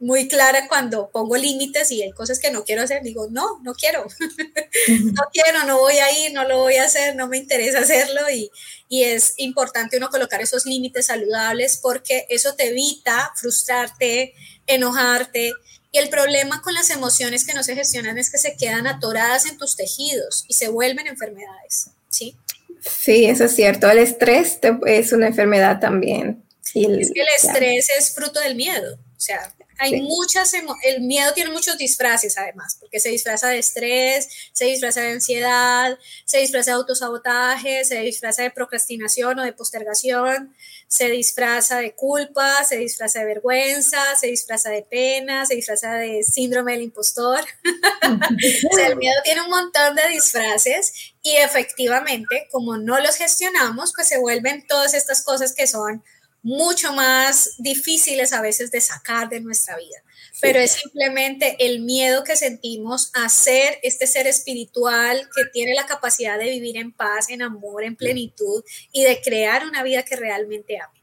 [0.00, 3.74] muy clara cuando pongo límites y hay cosas que no quiero hacer, digo, no, no
[3.74, 4.06] quiero,
[4.88, 8.30] no quiero, no voy a ir, no lo voy a hacer, no me interesa hacerlo
[8.30, 8.50] y,
[8.88, 14.34] y es importante uno colocar esos límites saludables porque eso te evita frustrarte,
[14.66, 15.52] enojarte.
[15.90, 19.46] Y el problema con las emociones que no se gestionan es que se quedan atoradas
[19.46, 22.36] en tus tejidos y se vuelven enfermedades, ¿sí?
[22.80, 23.90] Sí, eso es cierto.
[23.90, 26.44] El estrés es una enfermedad también.
[26.62, 28.94] es que el estrés es fruto del miedo.
[28.94, 34.28] O sea, hay muchas, el miedo tiene muchos disfraces además, porque se disfraza de estrés,
[34.52, 40.54] se disfraza de ansiedad, se disfraza de autosabotaje, se disfraza de procrastinación o de postergación,
[40.88, 46.24] se disfraza de culpa, se disfraza de vergüenza, se disfraza de pena, se disfraza de
[46.24, 47.40] síndrome del impostor.
[48.72, 53.92] o sea, el miedo tiene un montón de disfraces y efectivamente, como no los gestionamos,
[53.94, 56.02] pues se vuelven todas estas cosas que son
[56.42, 60.02] mucho más difíciles a veces de sacar de nuestra vida.
[60.40, 65.86] Pero es simplemente el miedo que sentimos a ser este ser espiritual que tiene la
[65.86, 70.16] capacidad de vivir en paz, en amor, en plenitud y de crear una vida que
[70.16, 70.98] realmente ame.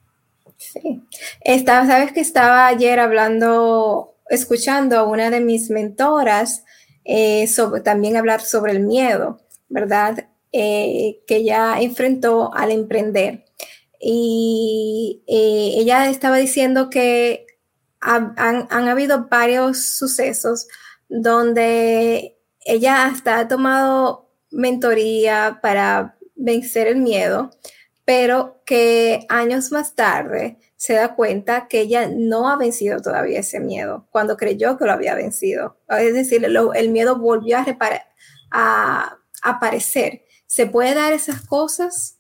[0.58, 1.02] Sí.
[1.42, 6.64] Estaba, sabes que estaba ayer hablando, escuchando a una de mis mentoras
[7.04, 10.30] eh, sobre, también hablar sobre el miedo, ¿verdad?
[10.54, 13.45] Eh, que ya enfrentó al emprender
[14.00, 17.46] y eh, ella estaba diciendo que
[18.06, 20.68] han, habido varios sucesos
[21.10, 27.52] donde ella hasta ha tomado mentoría para vencer el miedo,
[28.06, 33.60] pero que años más tarde se da cuenta que ella no ha vencido todavía ese
[33.60, 35.80] miedo cuando creyó que lo había vencido.
[35.90, 37.66] Es decir, el miedo volvió a,
[38.52, 40.26] a aparecer.
[40.46, 42.15] ¿Se puede dar esas cosas?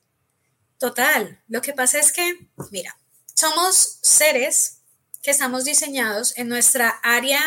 [0.77, 1.41] Total.
[1.47, 2.97] Lo que pasa es que, mira,
[3.33, 4.81] somos seres
[5.21, 7.41] que estamos diseñados en nuestra área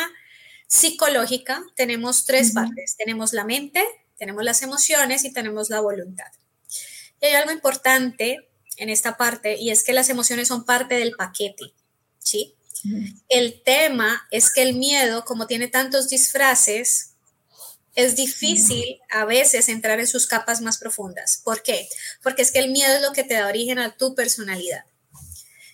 [0.67, 1.65] psicológica.
[1.77, 2.97] Tenemos tres partes.
[2.97, 3.85] Tenemos la mente,
[4.17, 6.31] tenemos las emociones y tenemos la voluntad.
[7.21, 11.13] Y hay algo importante en esta parte y es que las emociones son parte del
[11.17, 11.73] paquete,
[12.19, 12.55] ¿sí?
[13.29, 17.08] El tema es que el miedo, como tiene tantos disfraces,
[17.99, 21.41] es difícil a veces entrar en sus capas más profundas.
[21.43, 21.89] ¿Por qué?
[22.23, 24.85] Porque es que el miedo es lo que te da origen a tu personalidad.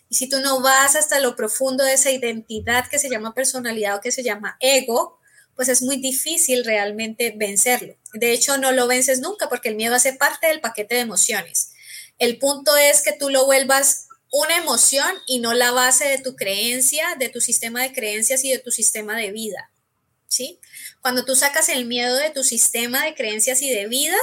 [0.09, 3.97] Y si tú no vas hasta lo profundo de esa identidad que se llama personalidad
[3.97, 5.19] o que se llama ego,
[5.55, 7.95] pues es muy difícil realmente vencerlo.
[8.15, 11.73] De hecho, no lo vences nunca porque el miedo hace parte del paquete de emociones.
[12.19, 16.37] El punto es que tú lo vuelvas una emoción y no la base de tu
[16.37, 19.71] creencia, de tu sistema de creencias y de tu sistema de vida.
[20.27, 20.59] ¿Sí?
[21.05, 24.17] Cuando tú sacas el miedo de tu sistema de creencias y de vida,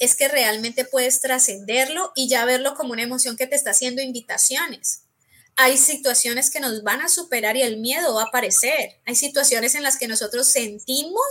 [0.00, 4.02] es que realmente puedes trascenderlo y ya verlo como una emoción que te está haciendo
[4.02, 5.06] invitaciones
[5.56, 9.00] hay situaciones que nos van a superar y el miedo va a aparecer.
[9.06, 11.24] Hay situaciones en las que nosotros sentimos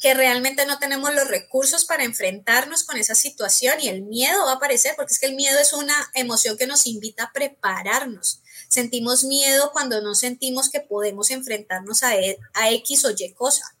[0.00, 4.52] que realmente no tenemos los recursos para enfrentarnos con esa situación y el miedo va
[4.52, 8.40] a aparecer porque es que el miedo es una emoción que nos invita a prepararnos.
[8.68, 13.75] Sentimos miedo cuando no sentimos que podemos enfrentarnos a, e, X o Y cosa.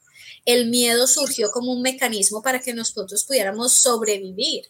[0.46, 4.64] El miedo surgió como un mecanismo para que nosotros pudiéramos sobrevivir.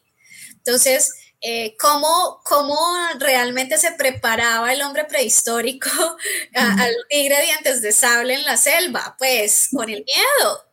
[0.56, 2.76] Entonces, eh, cómo, cómo,
[3.20, 5.88] realmente se preparaba el hombre prehistórico
[6.54, 10.66] al tigre dientes de sable en la selva, pues con el miedo.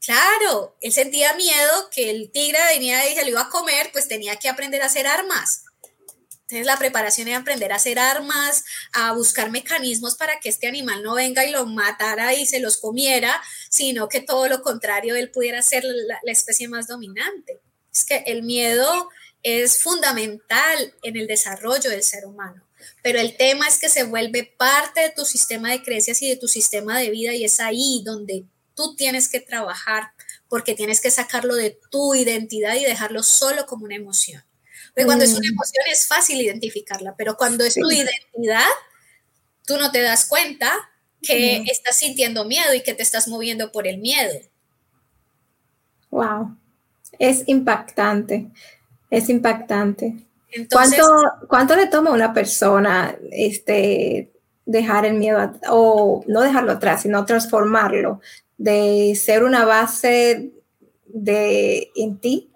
[0.00, 4.08] Claro, él sentía miedo que el tigre venía y se lo iba a comer, pues
[4.08, 5.65] tenía que aprender a hacer armas.
[6.48, 11.02] Entonces la preparación era aprender a hacer armas, a buscar mecanismos para que este animal
[11.02, 15.32] no venga y lo matara y se los comiera, sino que todo lo contrario, él
[15.32, 17.58] pudiera ser la, la especie más dominante.
[17.92, 19.08] Es que el miedo
[19.42, 22.62] es fundamental en el desarrollo del ser humano.
[23.02, 26.36] Pero el tema es que se vuelve parte de tu sistema de creencias y de
[26.36, 28.44] tu sistema de vida y es ahí donde
[28.76, 30.12] tú tienes que trabajar
[30.48, 34.44] porque tienes que sacarlo de tu identidad y dejarlo solo como una emoción.
[34.96, 35.52] Porque cuando es una mm.
[35.52, 38.64] emoción es fácil identificarla, pero cuando es tu identidad,
[39.66, 40.72] tú no te das cuenta
[41.20, 44.32] que estás sintiendo miedo y que te estás moviendo por el miedo.
[46.08, 46.56] Wow,
[47.18, 48.48] es impactante.
[49.10, 50.16] Es impactante.
[50.72, 51.02] ¿Cuánto,
[51.46, 54.32] ¿Cuánto le toma a una persona este,
[54.64, 58.22] dejar el miedo o no dejarlo atrás, sino transformarlo
[58.56, 60.52] de ser una base
[61.04, 62.50] de en ti,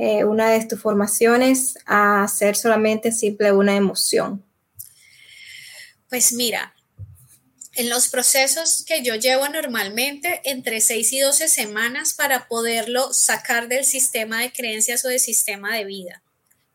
[0.00, 4.42] eh, una de tus formaciones, a ser solamente simple una emoción?
[6.08, 6.74] Pues mira,
[7.74, 13.68] en los procesos que yo llevo normalmente entre 6 y 12 semanas para poderlo sacar
[13.68, 16.22] del sistema de creencias o del sistema de vida,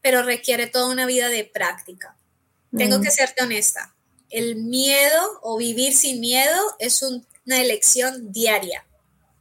[0.01, 2.15] pero requiere toda una vida de práctica.
[2.77, 3.95] Tengo que serte honesta,
[4.29, 8.85] el miedo o vivir sin miedo es una elección diaria,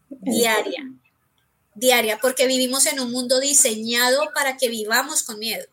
[0.08, 0.90] diaria,
[1.74, 5.66] diaria, porque vivimos en un mundo diseñado para que vivamos con miedo.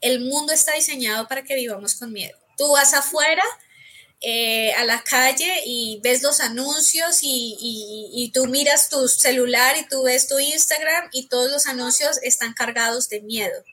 [0.00, 2.36] El mundo está diseñado para que vivamos con miedo.
[2.56, 3.42] Tú vas afuera
[4.24, 10.04] eh, a la calle y ves los anuncios y, tú miras tu celular y tú
[10.04, 13.64] ves tu Instagram y todos los anuncios están cargados de miedo.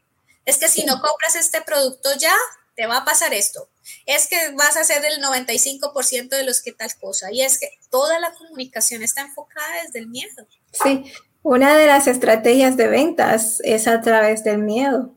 [0.45, 2.33] Es que si no compras este producto ya,
[2.75, 3.69] te va a pasar esto.
[4.07, 7.31] Es que vas a ser el 95% de los que tal cosa.
[7.31, 10.47] Y es que toda la comunicación está enfocada desde el miedo.
[10.71, 15.15] Sí, una de las estrategias de ventas es a través del miedo.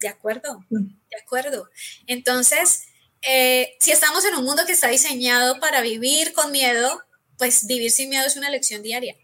[0.00, 0.86] De acuerdo, mm.
[1.10, 1.68] de acuerdo.
[2.06, 2.84] Entonces,
[3.22, 7.02] eh, si estamos en un mundo que está diseñado para vivir con miedo,
[7.38, 9.16] pues vivir sin miedo es una lección diaria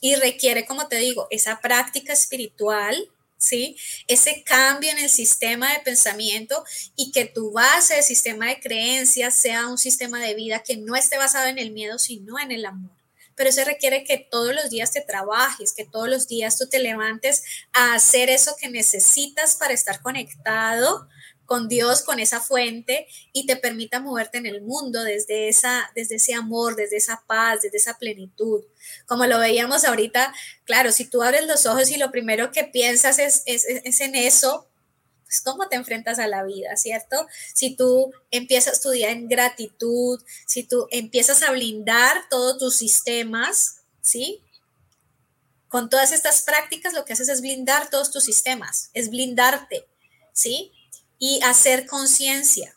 [0.00, 3.76] y requiere, como te digo, esa práctica espiritual, ¿sí?
[4.06, 6.64] Ese cambio en el sistema de pensamiento
[6.96, 10.96] y que tu base de sistema de creencias sea un sistema de vida que no
[10.96, 12.95] esté basado en el miedo, sino en el amor.
[13.36, 16.78] Pero eso requiere que todos los días te trabajes, que todos los días tú te
[16.78, 21.08] levantes a hacer eso que necesitas para estar conectado
[21.46, 26.16] con Dios, con esa fuente y te permita moverte en el mundo desde, esa, desde
[26.16, 28.64] ese amor, desde esa paz, desde esa plenitud.
[29.06, 33.18] Como lo veíamos ahorita, claro, si tú abres los ojos y lo primero que piensas
[33.18, 34.68] es, es, en eso,
[35.26, 37.26] pues cómo te enfrentas a la vida, ¿cierto?
[37.54, 43.82] Si tú empiezas tu día en gratitud, si tú empiezas a blindar todos tus sistemas,
[44.00, 44.40] ¿sí?
[45.68, 49.86] Con todas estas prácticas lo que haces es blindar todos tus sistemas, es blindarte,
[50.32, 50.72] ¿sí?
[51.18, 52.76] y hacer conciencia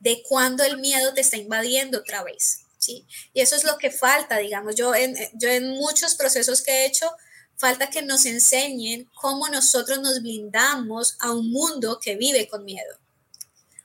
[0.00, 3.06] de cuando el miedo te está invadiendo otra vez, ¿sí?
[3.32, 6.86] Y eso es lo que falta, digamos, yo en, yo en muchos procesos que he
[6.86, 7.10] hecho,
[7.58, 12.98] falta que nos enseñen cómo nosotros nos blindamos a un mundo que vive con miedo.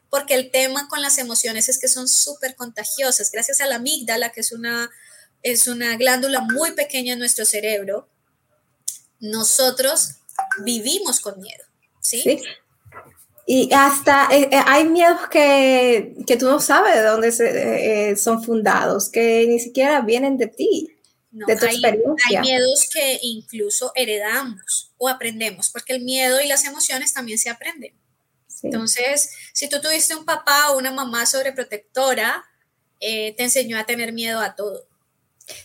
[0.10, 3.32] Porque el tema con las emociones es que son súper contagiosas.
[3.32, 4.92] Gracias a la amígdala, que es una,
[5.42, 8.08] es una glándula muy pequeña en nuestro cerebro,
[9.20, 10.18] nosotros
[10.64, 11.64] vivimos con miedo.
[12.00, 12.42] ¿sí?
[13.46, 18.44] Y hasta eh, eh, hay miedos que, tú no sabes de dónde se, eh, son
[18.44, 20.93] fundados, que ni siquiera vienen de ti.
[21.34, 27.12] No, hay, hay, miedos que incluso heredamos o aprendemos, porque el miedo y las emociones
[27.12, 27.96] también se aprenden.
[28.62, 32.46] Entonces, si tú tuviste un papá o una mamá sobreprotectora,
[33.00, 34.88] eh, te enseñó a tener miedo a todo.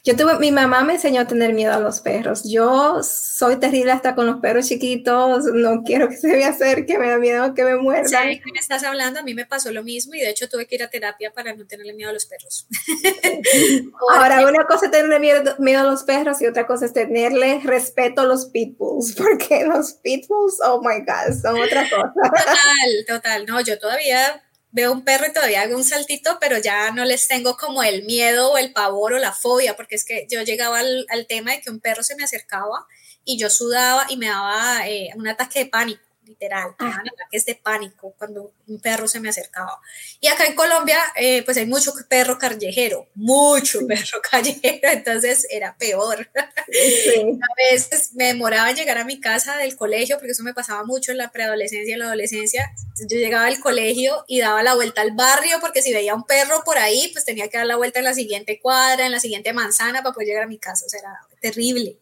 [0.04, 2.42] Yo tuve, mi mamá me enseñó a tener miedo a los perros.
[2.44, 5.44] Yo soy terrible hasta con los perros chiquitos.
[5.54, 8.08] No quiero que se me acerque, me da miedo que me muerdan.
[8.08, 9.20] ¿Sabes que me estás hablando?
[9.20, 11.54] A mí me pasó lo mismo y de hecho tuve que ir a terapia para
[11.54, 12.66] no tenerle miedo a los perros.
[14.14, 17.60] Ahora, una cosa es tenerle miedo, miedo, a los perros y otra cosa es tenerle
[17.62, 22.12] respeto a los pitbulls, porque los pitbulls, oh my God, son otra cosa.
[22.14, 23.46] Total, total.
[23.46, 24.42] No, yo todavía
[24.78, 28.04] veo un perro y todavía hago un saltito, pero ya no les tengo como el
[28.04, 31.60] miedo o el pavor o la fobia, porque es que yo llegaba al, tema de
[31.60, 32.86] que un perro se me acercaba
[33.24, 37.02] y yo sudaba y me daba eh, un ataque de pánico literal, ah.
[37.12, 39.80] ataques de pánico cuando un perro se me acercaba.
[40.20, 45.76] Y acá en Colombia, eh, pues hay mucho perro callejero, mucho perro callejero, entonces era
[45.76, 46.28] peor.
[46.36, 50.84] A veces me demoraba en llegar a mi casa del colegio, porque eso me pasaba
[50.84, 52.72] mucho en la preadolescencia y en la adolescencia.
[53.08, 56.62] Yo llegaba al colegio y daba la vuelta al barrio, porque si veía un perro
[56.64, 59.52] por ahí, pues tenía que dar la vuelta en la siguiente cuadra, en la siguiente
[59.52, 61.96] manzana para poder llegar a mi casa, o sea, era terrible.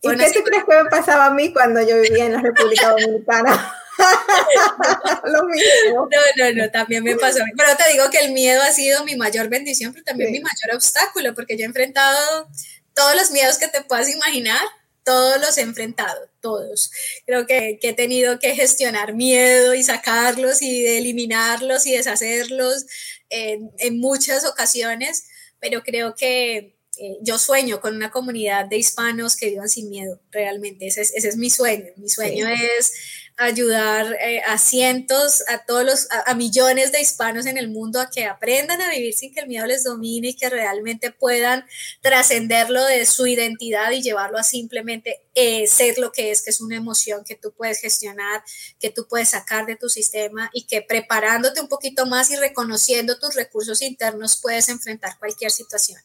[0.00, 2.90] ¿Y qué te crees que me pasaba a mí cuando yo vivía en la República
[2.90, 3.74] Dominicana?
[5.24, 6.08] Lo mismo.
[6.08, 7.40] No, no, no, también me pasó.
[7.56, 10.76] Pero te digo que el miedo ha sido mi mayor bendición, pero también mi mayor
[10.76, 12.48] obstáculo, porque yo he enfrentado
[12.94, 14.60] todos los miedos que te puedas imaginar,
[15.04, 16.92] todos los he enfrentado, todos.
[17.26, 22.86] Creo que, que he tenido que gestionar miedo y sacarlos y eliminarlos y deshacerlos
[23.30, 25.24] en, en muchas ocasiones,
[25.60, 30.20] pero creo que eh, yo sueño con una comunidad de hispanos que vivan sin miedo,
[30.30, 30.86] realmente.
[30.86, 31.92] Ese es, ese es mi sueño.
[31.96, 32.92] Mi sueño es
[33.38, 38.10] ayudar eh, a cientos, a todos los, a, millones de hispanos en el mundo a
[38.10, 41.64] que aprendan a vivir sin que el miedo les domine y que realmente puedan
[42.00, 46.60] trascenderlo de su identidad y llevarlo a simplemente eh, ser lo que es, que es
[46.60, 48.42] una emoción que tú puedes gestionar,
[48.80, 53.20] que tú puedes sacar de tu sistema y que preparándote un poquito más y reconociendo
[53.20, 56.00] tus recursos internos puedes enfrentar cualquier situación.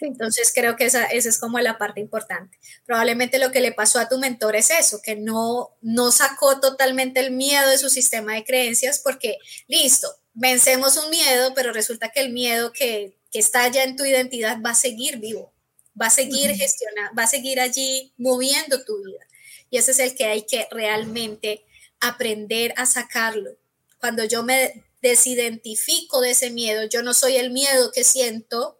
[0.00, 2.58] Entonces creo que esa, esa, es como la parte importante.
[2.84, 7.20] Probablemente lo que le pasó a tu mentor es eso, que no, no sacó totalmente
[7.20, 9.38] el miedo de su sistema de creencias porque,
[9.68, 14.04] listo, vencemos un miedo, pero resulta que el miedo que, que está ya en tu
[14.04, 15.52] identidad va a seguir vivo,
[16.00, 19.26] va a seguir gestionando, va a seguir allí moviendo tu vida.
[19.70, 21.64] Y ese es el que hay que realmente
[22.00, 23.50] aprender a sacarlo.
[23.98, 28.75] Cuando yo me desidentifico de ese miedo, yo no soy el miedo que siento,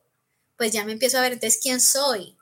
[0.57, 2.37] pues ya me empiezo a ver, entonces, ¿quién soy?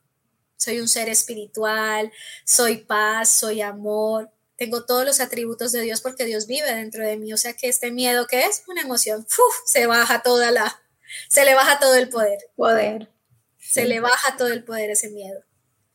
[0.56, 2.12] Soy un ser espiritual,
[2.44, 7.16] soy paz, soy amor, tengo todos los atributos de Dios porque Dios vive dentro de
[7.16, 9.26] mí, o sea que este miedo que es una emoción,
[9.66, 10.82] se baja toda la,
[11.28, 12.38] se le baja todo el poder.
[12.56, 13.10] Poder.
[13.58, 15.42] Se le baja todo el poder ese miedo.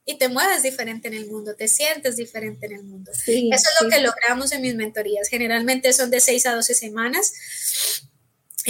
[0.04, 3.12] Y te mueves diferente en el mundo, te sientes diferente en el mundo.
[3.12, 5.30] Eso es lo que logramos en mis mentorías.
[5.30, 7.32] Generalmente son de 6 a 12 semanas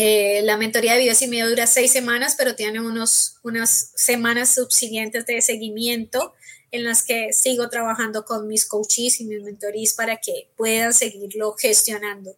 [0.01, 4.55] eh, la mentoría de vida sin miedo dura seis semanas, pero tiene unos, unas semanas
[4.55, 6.33] subsiguientes de seguimiento
[6.71, 11.51] en las que sigo trabajando con mis coaches y mis mentorías para que puedan seguirlo
[11.51, 12.37] gestionando.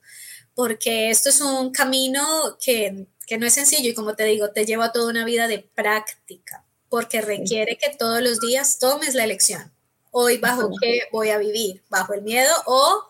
[0.55, 4.66] Porque esto es un camino que, que no es sencillo y como te digo, te
[4.66, 9.72] lleva toda una vida de práctica, porque requiere que todos los días tomes la elección.
[10.09, 13.03] Hoy bajo qué voy a vivir, bajo el miedo o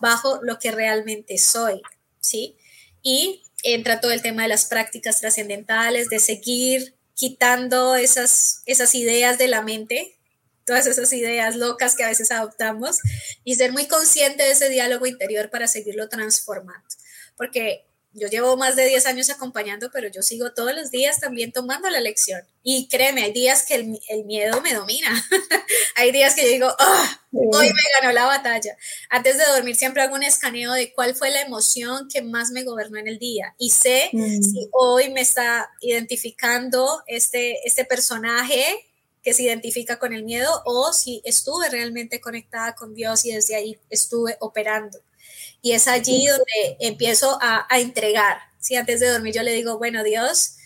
[0.00, 1.82] bajo lo que realmente soy,
[2.20, 2.56] ¿sí?
[3.02, 3.42] Y
[3.74, 9.48] entra todo el tema de las prácticas trascendentales, de seguir quitando esas, esas ideas de
[9.48, 10.18] la mente,
[10.64, 12.98] todas esas ideas locas que a veces adoptamos
[13.44, 16.86] y ser muy consciente de ese diálogo interior para seguirlo transformando.
[17.36, 17.86] Porque
[18.16, 21.90] yo llevo más de 10 años acompañando, pero yo sigo todos los días también tomando
[21.90, 22.42] la lección.
[22.62, 25.10] Y créeme, hay días que el, miedo me domina.
[25.96, 28.76] hay días que yo digo, ah, hoy me ganó la batalla.
[29.10, 32.64] Antes de dormir siempre hago un escaneo de cuál fue la emoción que más me
[32.64, 33.54] gobernó en el día.
[33.58, 34.42] Y sé mm.
[34.42, 38.64] si hoy me está identificando este, este personaje
[39.22, 43.56] que se identifica con el miedo o si estuve realmente conectada con Dios y desde
[43.56, 45.00] ahí estuve operando.
[45.62, 48.38] Y es allí donde empiezo a, entregar.
[48.60, 50.56] Si antes de dormir yo le digo, bueno, Dios,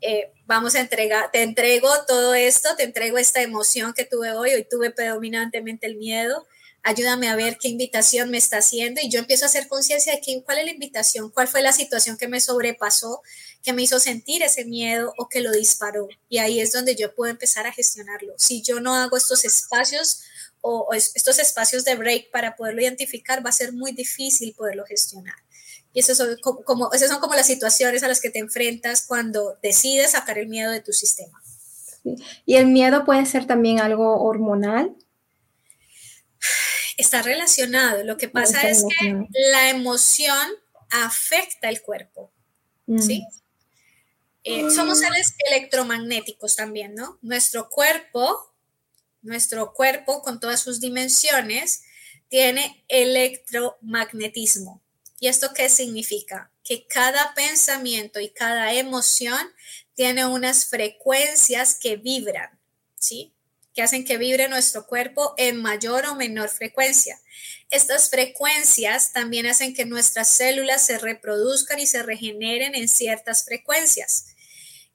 [0.00, 4.54] eh, vamos a entregar, te entrego todo esto, te entrego esta emoción que tuve hoy,
[4.54, 6.46] hoy tuve predominantemente el miedo,
[6.82, 10.20] ayúdame a ver qué invitación me está haciendo y yo empiezo a hacer conciencia de
[10.20, 13.22] quién, cuál es la invitación, cuál fue la situación que me sobrepasó,
[13.62, 16.08] que me hizo sentir ese miedo o que lo disparó.
[16.28, 18.34] Y ahí es donde yo puedo empezar a gestionarlo.
[18.38, 20.22] Si yo no hago estos espacios
[20.68, 25.34] o, estos espacios de break para poderlo identificar, va a ser muy difícil poderlo gestionar.
[25.92, 29.58] Y eso son como, esas son como las situaciones a las que te enfrentas cuando
[29.62, 31.42] decides sacar el miedo de tu sistema.
[32.44, 34.94] ¿Y el miedo puede ser también algo hormonal?
[36.96, 38.04] Está relacionado.
[38.04, 40.48] Lo que pasa es que la emoción
[40.90, 42.30] afecta el cuerpo.
[42.98, 43.20] ¿Sí?
[43.20, 43.38] Mm.
[44.44, 47.18] Eh, somos seres electromagnéticos también, ¿no?
[47.20, 48.54] Nuestro cuerpo,
[49.22, 51.82] nuestro cuerpo con todas sus dimensiones,
[52.28, 54.82] tiene electromagnetismo.
[55.20, 56.50] ¿Y esto qué significa?
[56.62, 59.40] Que cada pensamiento y cada emoción
[59.94, 62.56] tiene unas frecuencias que vibran,
[62.96, 63.34] ¿sí?
[63.74, 67.20] Que hacen que vibre nuestro cuerpo en mayor o menor frecuencia.
[67.70, 74.26] Estas frecuencias también hacen que nuestras células se reproduzcan y se regeneren en ciertas frecuencias.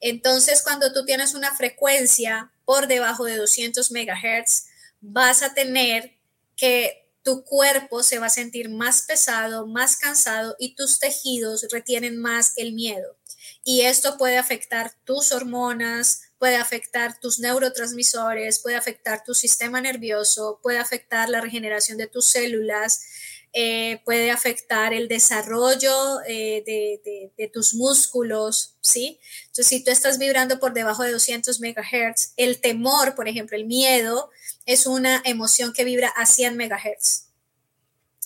[0.00, 4.66] Entonces, cuando tú tienes una frecuencia por debajo de 200 megahertz,
[5.00, 6.16] vas a tener
[6.56, 12.18] que tu cuerpo se va a sentir más pesado, más cansado y tus tejidos retienen
[12.20, 13.16] más el miedo.
[13.64, 20.60] Y esto puede afectar tus hormonas, puede afectar tus neurotransmisores, puede afectar tu sistema nervioso,
[20.62, 23.00] puede afectar la regeneración de tus células,
[23.56, 29.20] eh, puede afectar el desarrollo eh, de, tus músculos, ¿sí?
[29.42, 33.64] Entonces, si tú estás vibrando por debajo de 200 megahertz, el temor, por ejemplo, el
[33.64, 34.30] miedo,
[34.66, 37.26] es una emoción que vibra a 100 megahertz.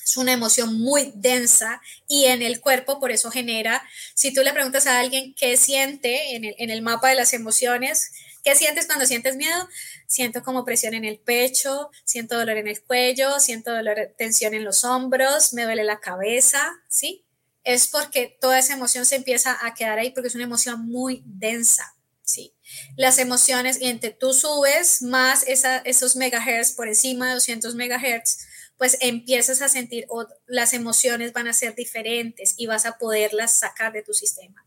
[0.02, 4.54] Es una emoción muy densa y en el cuerpo por eso genera, si tú le
[4.54, 8.12] preguntas a alguien qué siente en el mapa de las emociones,
[8.44, 9.68] ¿qué sientes cuando sientes miedo?
[10.06, 14.64] Siento como presión en el pecho, siento dolor en el cuello, siento dolor, tensión en
[14.64, 17.24] los hombros, me duele la cabeza, ¿sí?
[17.64, 21.22] Es porque toda esa emoción se empieza a quedar ahí porque es una emoción muy
[21.26, 21.94] densa.
[22.28, 22.54] ¿sí?
[22.96, 28.96] Las emociones, y entre tú subes más esos megahertz por encima de 200 megahertz, pues
[29.00, 33.92] empiezas a sentir, o las emociones van a ser diferentes y vas a poderlas sacar
[33.92, 34.64] de tu sistema.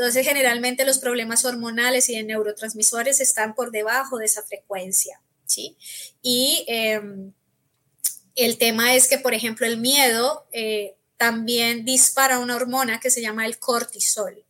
[0.00, 5.76] Entonces, generalmente los problemas hormonales y de neurotransmisores están por debajo de esa frecuencia, ¿sí?
[6.22, 7.34] Y em,
[8.34, 13.20] el tema es que, por ejemplo, el miedo eh, también dispara una hormona que se
[13.20, 14.42] llama el cortisol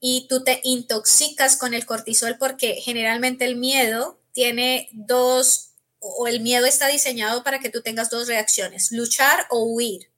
[0.00, 5.70] y tú te intoxicas con el cortisol porque generalmente el miedo tiene dos,
[6.00, 10.09] o el miedo está diseñado para que tú tengas dos reacciones, luchar o huir.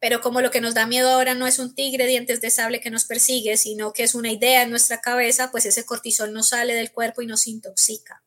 [0.00, 2.80] Pero como lo que nos da miedo ahora no es un tigre dientes de sable
[2.80, 6.42] que nos persigue, sino que es una idea en nuestra cabeza, pues ese cortisol no
[6.42, 8.22] sale del cuerpo y nos intoxica.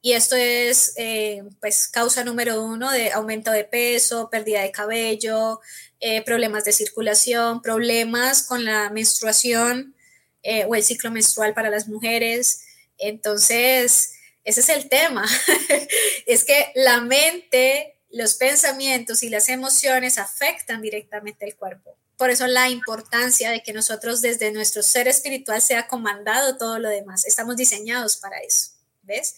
[0.00, 5.60] Y esto es, eh, pues, causa número uno de aumento de peso, pérdida de cabello,
[5.98, 9.96] eh, problemas de circulación, problemas con la menstruación,
[10.44, 12.62] eh, o el ciclo menstrual para las mujeres.
[12.96, 14.12] Entonces,
[14.44, 15.26] ese es el tema.
[16.26, 21.96] es que la mente, los pensamientos y las emociones afectan directamente el cuerpo.
[22.16, 26.88] Por eso la importancia de que nosotros desde nuestro ser espiritual sea comandado todo lo
[26.88, 27.24] demás.
[27.24, 29.36] Estamos diseñados para eso, ¿ves?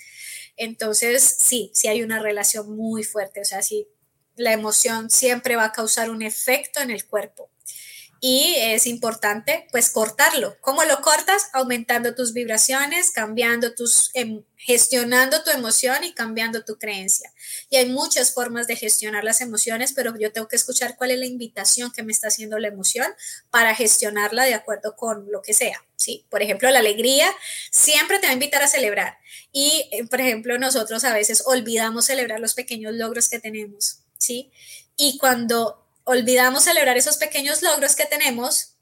[0.56, 3.40] Entonces, sí, sí hay una relación muy fuerte.
[3.40, 3.88] O sea, sí,
[4.36, 7.50] la emoción siempre va a causar un efecto en el cuerpo
[8.20, 10.56] y es importante pues cortarlo.
[10.60, 11.48] ¿Cómo lo cortas?
[11.54, 17.32] Aumentando tus vibraciones, cambiando tus, em, gestionando tu emoción y cambiando tu creencia.
[17.70, 21.18] Y hay muchas formas de gestionar las emociones, pero yo tengo que escuchar cuál es
[21.18, 23.06] la invitación que me está haciendo la emoción
[23.50, 25.82] para gestionarla de acuerdo con lo que sea.
[25.96, 26.26] ¿sí?
[26.28, 27.26] Por ejemplo, la alegría
[27.70, 29.16] siempre te va a invitar a celebrar.
[29.50, 34.00] Y, eh, por ejemplo, nosotros a veces olvidamos celebrar los pequeños logros que tenemos.
[34.18, 34.52] ¿sí?
[34.96, 38.74] Y cuando olvidamos celebrar esos pequeños logros que tenemos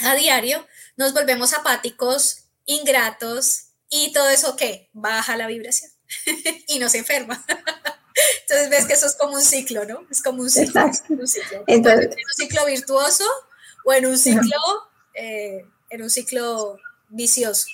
[0.00, 5.90] a diario, nos volvemos apáticos, ingratos y todo eso que baja la vibración
[6.68, 7.42] y nos enferma.
[8.42, 10.06] Entonces ves que eso es como un ciclo, ¿no?
[10.10, 10.84] Es como un ciclo.
[11.08, 11.64] Un ciclo.
[11.66, 13.24] Entonces, en un ciclo virtuoso
[13.86, 14.58] o en un ciclo,
[15.14, 16.76] eh, en un ciclo
[17.08, 17.68] vicioso.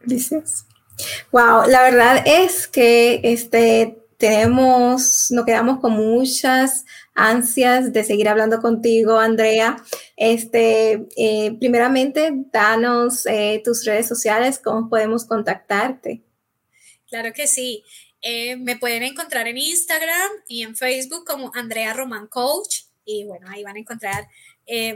[0.00, 0.64] Vicioso.
[1.30, 8.60] Wow, la verdad es que este tenemos, nos quedamos con muchas ansias de seguir hablando
[8.60, 9.82] contigo, Andrea.
[10.16, 16.22] Este, eh, primeramente, danos eh, tus redes sociales, cómo podemos contactarte.
[17.08, 17.82] Claro que sí.
[18.20, 22.82] Eh, me pueden encontrar en Instagram y en Facebook como Andrea Roman Coach.
[23.04, 24.28] Y bueno, ahí van a encontrar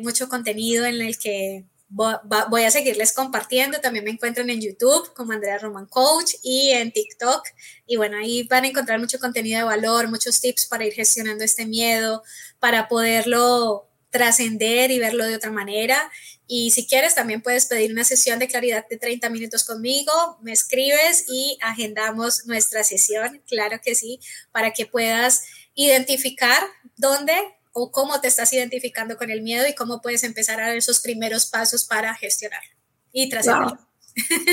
[0.02, 3.80] mucho contenido en el que voy a seguirles compartiendo.
[3.80, 7.42] También me encuentran en YouTube como Andrea Roman Coach y en TikTok.
[7.86, 11.44] Y bueno, ahí van a encontrar mucho contenido de valor, muchos tips para ir gestionando
[11.44, 12.22] este miedo,
[12.58, 16.10] para poderlo trascender y verlo de otra manera.
[16.48, 20.52] Y si quieres, también puedes pedir una sesión de claridad de 30 minutos conmigo, me
[20.52, 24.20] escribes y agendamos nuestra sesión, claro que sí,
[24.52, 25.42] para que puedas
[25.74, 26.62] identificar
[26.96, 27.34] dónde
[27.78, 31.00] o cómo te estás identificando con el miedo y cómo puedes empezar a dar esos
[31.00, 32.70] primeros pasos para gestionarlo
[33.12, 33.78] y trascenderlo.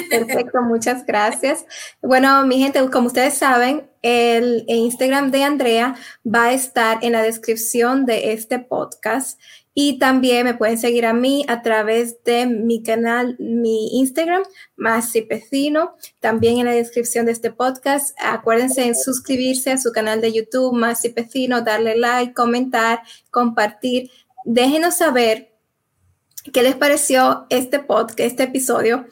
[0.10, 1.64] Perfecto, muchas gracias.
[2.02, 5.96] Bueno, mi gente, como ustedes saben, el Instagram de Andrea
[6.26, 9.40] va a estar en la descripción de este podcast
[9.76, 14.44] y también me pueden seguir a mí a través de mi canal, mi Instagram,
[15.28, 15.96] Pecino.
[16.20, 20.80] También en la descripción de este podcast, acuérdense en suscribirse a su canal de YouTube,
[21.16, 23.02] Pecino, darle like, comentar,
[23.32, 24.12] compartir.
[24.46, 25.54] Déjenos saber
[26.52, 29.08] qué les pareció este podcast, este episodio.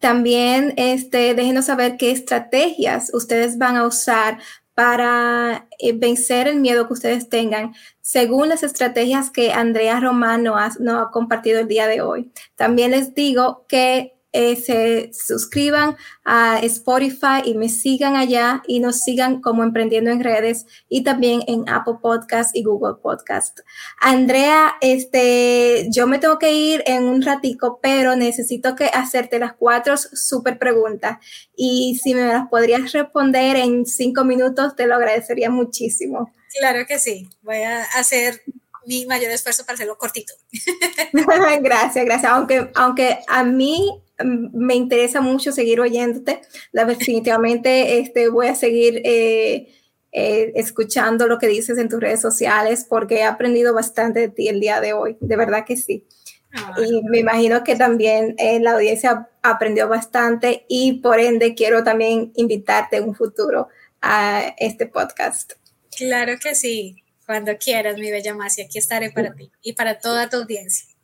[0.00, 4.38] También este, déjenos saber qué estrategias ustedes van a usar
[4.76, 11.02] para eh, vencer el miedo que ustedes tengan, según las estrategias que Andrea Romano nos
[11.02, 12.30] ha compartido el día de hoy.
[12.56, 19.00] También les digo que eh, se suscriban a Spotify y me sigan allá y nos
[19.00, 23.60] sigan como Emprendiendo en Redes y también en Apple Podcast y Google Podcast.
[23.98, 29.54] Andrea, este, yo me tengo que ir en un ratico, pero necesito que hacerte las
[29.54, 31.16] cuatro super preguntas
[31.56, 36.30] y si me las podrías responder en cinco minutos, te lo agradecería muchísimo.
[36.58, 38.42] Claro que sí, voy a hacer
[38.86, 40.34] mi mayor esfuerzo para hacerlo cortito.
[41.60, 42.32] gracias, gracias.
[42.32, 46.40] Aunque, aunque a mí me interesa mucho seguir oyéndote.
[46.72, 49.74] Definitivamente este, voy a seguir eh,
[50.12, 54.48] eh, escuchando lo que dices en tus redes sociales porque he aprendido bastante de ti
[54.48, 55.16] el día de hoy.
[55.20, 56.06] De verdad que sí.
[56.54, 61.84] Ah, y me imagino que también eh, la audiencia aprendió bastante y por ende quiero
[61.84, 63.68] también invitarte en un futuro
[64.00, 65.52] a este podcast.
[65.96, 67.02] Claro que sí.
[67.26, 70.95] Cuando quieras, mi bella Masi, aquí estaré para ti y para toda tu audiencia.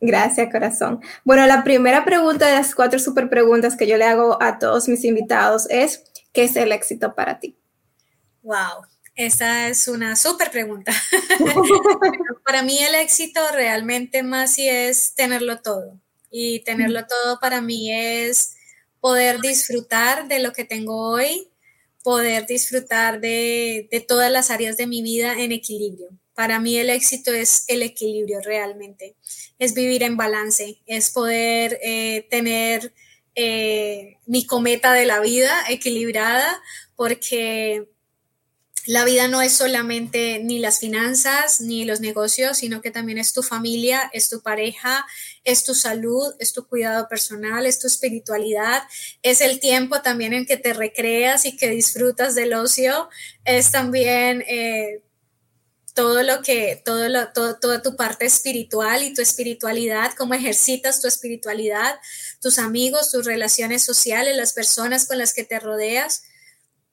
[0.00, 1.00] Gracias, corazón.
[1.24, 4.88] Bueno, la primera pregunta de las cuatro super preguntas que yo le hago a todos
[4.88, 7.58] mis invitados es, ¿qué es el éxito para ti?
[8.42, 10.92] Wow, esa es una súper pregunta.
[12.46, 16.00] para mí el éxito realmente más si es tenerlo todo.
[16.30, 18.54] Y tenerlo todo para mí es
[19.00, 21.48] poder disfrutar de lo que tengo hoy,
[22.02, 26.08] poder disfrutar de, de todas las áreas de mi vida en equilibrio.
[26.40, 29.14] Para mí el éxito es el equilibrio realmente,
[29.58, 32.94] es vivir en balance, es poder eh, tener
[33.34, 36.62] eh, mi cometa de la vida equilibrada,
[36.96, 37.90] porque
[38.86, 43.34] la vida no es solamente ni las finanzas ni los negocios, sino que también es
[43.34, 45.06] tu familia, es tu pareja,
[45.44, 48.82] es tu salud, es tu cuidado personal, es tu espiritualidad,
[49.22, 53.10] es el tiempo también en que te recreas y que disfrutas del ocio,
[53.44, 55.02] es también eh,
[56.00, 61.02] todo lo que, todo lo, todo, toda tu parte espiritual y tu espiritualidad, cómo ejercitas
[61.02, 62.00] tu espiritualidad,
[62.40, 66.22] tus amigos, tus relaciones sociales, las personas con las que te rodeas.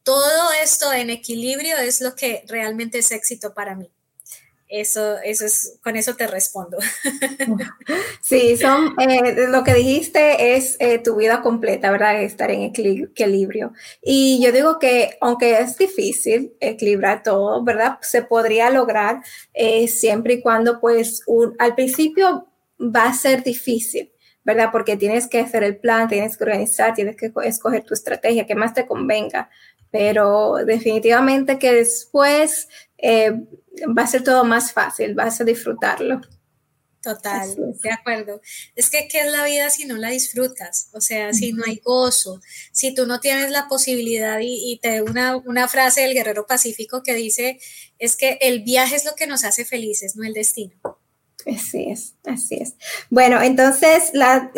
[0.03, 3.89] Todo esto en equilibrio es lo que realmente es éxito para mí.
[4.69, 6.77] Eso, eso es, con eso te respondo.
[8.21, 12.21] Sí, son, eh, lo que dijiste es eh, tu vida completa, ¿verdad?
[12.21, 13.71] Estar en equilibrio.
[14.01, 17.99] Y yo digo que aunque es difícil equilibrar todo, ¿verdad?
[18.01, 19.21] Se podría lograr
[19.53, 21.21] eh, siempre y cuando, pues,
[21.57, 22.47] al principio
[22.79, 24.11] va a ser difícil.
[24.43, 24.69] ¿verdad?
[24.71, 28.55] Porque tienes que hacer el plan, tienes que organizar, tienes que escoger tu estrategia que
[28.55, 29.49] más te convenga,
[29.91, 32.69] pero definitivamente que después
[33.03, 36.21] va a ser todo más fácil, vas a disfrutarlo.
[37.01, 38.41] Total, de acuerdo.
[38.75, 40.89] Es que, ¿qué es la vida si no la disfrutas?
[40.91, 42.41] O sea, si no hay gozo,
[42.73, 47.13] si tú no tienes la posibilidad y, te una, una frase del guerrero pacífico que
[47.13, 47.59] dice,
[47.97, 50.75] es que el viaje es lo que nos hace felices, no el destino.
[51.45, 52.73] Así es, así es.
[53.09, 54.51] Bueno, entonces la,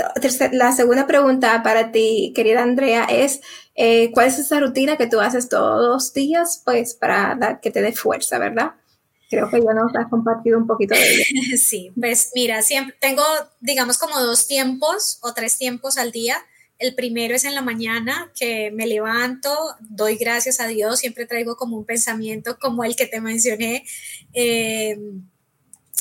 [0.52, 3.42] la segunda pregunta para ti, querida Andrea, es
[3.82, 7.72] eh, ¿cuál es esa rutina que tú haces todos los días, pues, para dar, que
[7.72, 8.74] te dé fuerza, verdad?
[9.30, 11.24] creo que ya nos has compartido un poquito de ello.
[11.58, 13.24] Sí, pues mira, siempre tengo,
[13.60, 16.38] digamos, como dos tiempos o tres tiempos al día.
[16.80, 21.56] El primero es en la mañana, que me levanto, doy gracias a Dios, siempre traigo
[21.58, 23.86] como un pensamiento como el que te mencioné.
[24.34, 25.24] Em,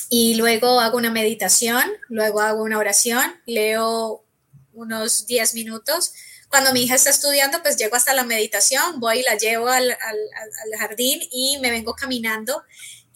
[0.09, 4.24] y luego hago una meditación, luego hago una oración, leo
[4.72, 6.14] unos 10 minutos.
[6.49, 9.90] Cuando mi hija está estudiando, pues llego hasta la meditación, voy y la llevo al,
[9.90, 12.64] al, al jardín y me vengo caminando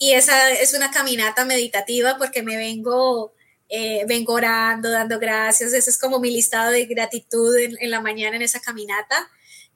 [0.03, 3.35] y esa es una caminata meditativa porque me vengo,
[3.69, 5.73] eh, orando, dando gracias.
[5.73, 9.31] Ese es como mi listado de gratitud en, la mañana en esa caminata.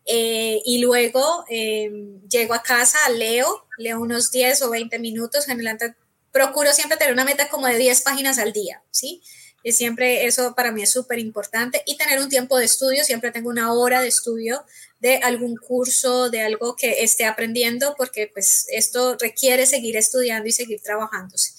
[0.05, 5.47] Eh, y luego em, llego a casa, leo, leo unos 10 o 20 minutos.
[5.47, 5.95] Generalmente
[6.33, 9.23] procuro siempre tener una meta como de 10 páginas al día, ¿sí?
[9.67, 11.83] Y siempre eso para mí es súper importante.
[11.87, 14.65] Y tener un tiempo de estudio, siempre tengo una hora de estudio
[15.01, 20.53] de algún curso, de algo que esté aprendiendo, porque pues esto requiere seguir estudiando y
[20.53, 21.53] seguir trabajándose.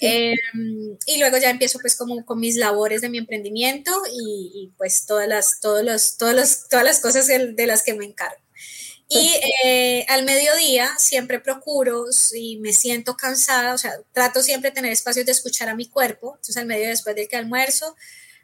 [0.00, 5.04] Em, y luego ya empiezo pues como con mis labores de mi emprendimiento y, pues
[5.04, 8.41] todas las, todos los, todos los, todas las cosas de las que me encargo.
[9.14, 9.34] Y
[9.64, 15.26] eh, al mediodía siempre procuro, si me siento cansada, o sea, trato siempre tener espacios
[15.26, 16.32] de escuchar a mi cuerpo.
[16.36, 17.94] Entonces al mediodía después de que almuerzo,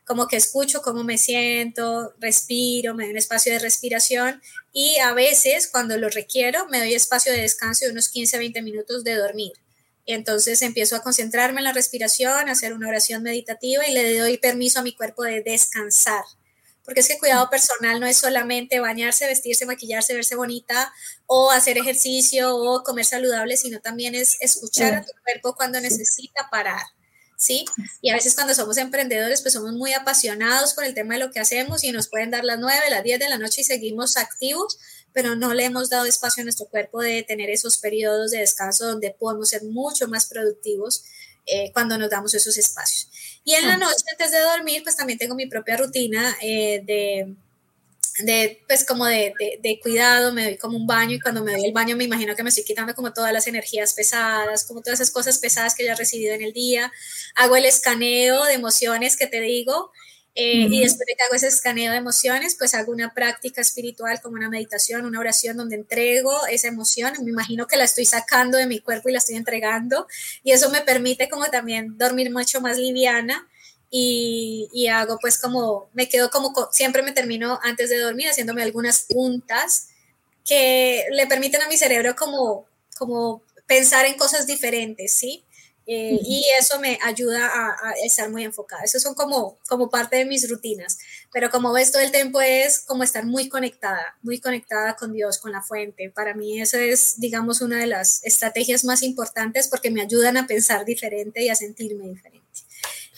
[0.05, 4.43] como que escucho cómo me siento, respiro, me doy un espacio de respiración
[4.73, 8.61] y a veces cuando lo requiero me doy espacio de descanso de unos 15, 20
[8.61, 9.53] minutos de dormir.
[10.05, 14.19] Y entonces empiezo a concentrarme en la respiración, a hacer una oración meditativa y le
[14.19, 16.25] doy permiso a mi cuerpo de descansar
[16.89, 20.91] porque es que cuidado personal no es solamente bañarse, vestirse, maquillarse, verse bonita
[21.27, 26.49] o hacer ejercicio o comer saludable, sino también es escuchar a tu cuerpo cuando necesita
[26.51, 26.81] parar.
[27.37, 27.67] ¿Sí?
[28.01, 31.31] Y a veces cuando somos emprendedores, pues somos muy apasionados con el tema de lo
[31.31, 34.17] que hacemos y nos pueden dar las 9, las 10 de la noche y seguimos
[34.17, 34.79] activos,
[35.13, 38.87] pero no le hemos dado espacio a nuestro cuerpo de tener esos periodos de descanso
[38.87, 41.05] donde podemos ser mucho más productivos
[41.45, 43.08] eh, cuando nos damos esos espacios.
[43.49, 43.79] Y en la ah.
[43.79, 47.35] noche, antes de dormir, pues también tengo mi propia rutina eh, de,
[48.19, 49.33] de, pues como de,
[49.63, 52.37] de, cuidado, me doy como un baño y cuando me doy el baño me imagino
[52.37, 55.87] que me estoy quitando como todas las energías pesadas, como todas esas cosas pesadas que
[55.87, 56.93] ya he recibido en el día.
[57.37, 59.93] Hago el escaneo de emociones que te digo
[60.41, 64.21] eh, y después de que hago ese escaneo de emociones, pues hago una práctica espiritual
[64.23, 67.13] como una meditación, una oración donde entrego esa emoción.
[67.25, 70.07] Me imagino que la estoy sacando de mi cuerpo y la estoy entregando.
[70.45, 73.49] Y eso me permite como también dormir mucho más liviana.
[73.91, 78.63] Y, y hago pues como, me quedo como, siempre me termino antes de dormir haciéndome
[78.63, 79.89] algunas puntas
[80.45, 85.45] que le permiten a mi cerebro como, como pensar en cosas diferentes, ¿sí?
[85.91, 88.83] Eh, y eso me ayuda a, estar muy enfocada.
[88.85, 90.99] Eso son como, como parte de mis rutinas.
[91.33, 95.39] Pero como ves, todo el tiempo es como estar muy conectada, muy conectada con Dios,
[95.39, 96.11] con la fuente.
[96.15, 100.47] Para mí eso es, digamos, una de las estrategias más importantes porque me ayudan a
[100.47, 102.47] pensar diferente y a sentirme diferente.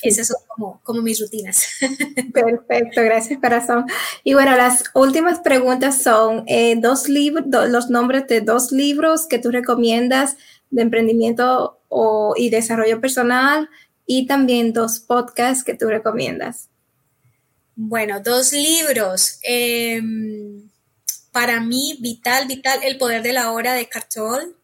[0.01, 1.67] Esas son como, como mis rutinas.
[2.33, 3.87] Perfecto, gracias corazón.
[4.23, 9.41] Y bueno, las últimas preguntas son eh, dos libros, los nombres de dos libros que
[9.41, 10.37] tú recomiendas
[10.71, 11.80] de emprendimiento
[12.37, 13.69] y desarrollo personal
[14.07, 16.69] y también dos podcasts que tú recomiendas.
[17.77, 19.39] Bueno, dos libros.
[19.43, 20.69] Em,
[21.33, 24.57] para mí, vital, vital, El poder de la hora de Cartol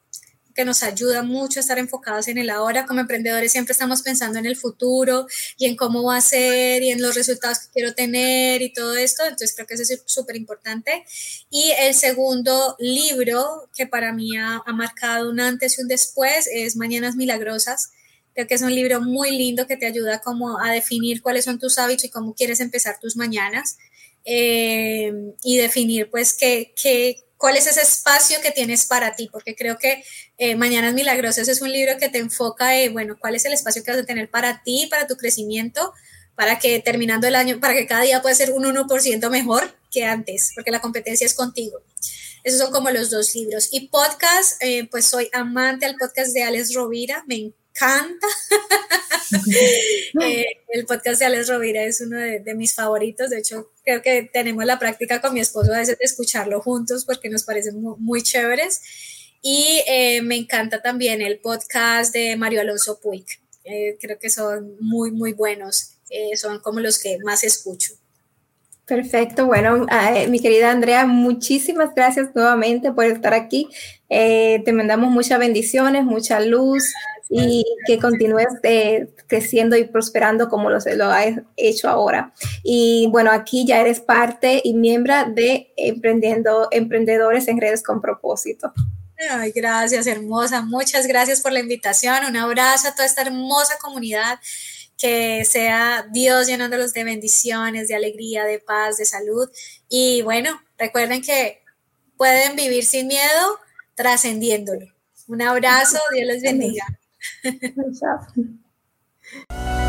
[0.57, 2.87] que nos ayuda mucho a estar enfocados en el ahora.
[2.87, 5.27] Como emprendedores siempre estamos pensando en el futuro
[5.59, 8.97] y en cómo va a ser y en los resultados que quiero tener y todo
[8.97, 9.23] esto.
[9.25, 11.05] Entonces creo que eso es súper importante.
[11.51, 16.77] Y el segundo libro que para mí ha, marcado un antes y un después es
[16.77, 17.91] Mañanas Milagrosas.
[18.35, 21.59] Creo que es un libro muy lindo que te ayuda como a definir cuáles son
[21.59, 23.77] tus hábitos y cómo quieres empezar tus mañanas.
[24.25, 25.13] Eh,
[25.45, 29.79] y definir pues qué, qué, cuál es ese espacio que tienes para ti, porque creo
[29.79, 30.05] que
[30.39, 33.83] eh, Mañanas Milagrosas es un libro que te enfoca en, bueno, cuál es el espacio
[33.83, 35.93] que vas a tener para ti, para tu crecimiento,
[36.35, 40.05] para que terminando el año, para que cada día pueda ser un 1% mejor que
[40.05, 41.81] antes, porque la competencia es contigo.
[42.45, 43.69] Esos son como los dos libros.
[43.73, 48.27] Y podcast, eh, pues soy amante al podcast de Alex Rovira, me encanta.
[50.23, 53.31] Eh, el podcast de Alex Rovira es uno de, mis favoritos.
[53.31, 57.05] De hecho, creo que tenemos la práctica con mi esposo a veces de escucharlo juntos
[57.05, 58.83] porque nos parecen muy, chéveres.
[59.41, 63.25] Y eh, me encanta también el podcast de Mario Alonso Puig.
[63.65, 65.93] Eh, creo que son muy, muy buenos.
[66.35, 67.93] son como los que más escucho.
[68.87, 69.87] Perfecto, bueno,
[70.29, 73.69] mi querida Andrea, muchísimas gracias nuevamente por estar aquí.
[74.09, 76.93] te mandamos muchas bendiciones, mucha luz,
[77.29, 82.33] y que continúes eh, creciendo y prosperando como lo, lo has hecho ahora.
[82.63, 88.73] Y bueno, aquí ya eres parte y miembro de Emprendiendo, Emprendedores en Redes con Propósito.
[89.31, 90.63] Ay, gracias, hermosa.
[90.63, 92.25] Muchas gracias por la invitación.
[92.27, 94.39] Un abrazo a toda esta hermosa comunidad.
[94.99, 99.47] Que sea Dios llenándolos de bendiciones, de alegría, de paz, de salud.
[99.91, 101.63] Y bueno, recuerden que
[102.17, 103.59] pueden vivir sin miedo
[103.95, 104.87] trascendiéndolo.
[105.29, 106.87] Un abrazo, Dios les bendiga.
[107.76, 109.85] 很吓人。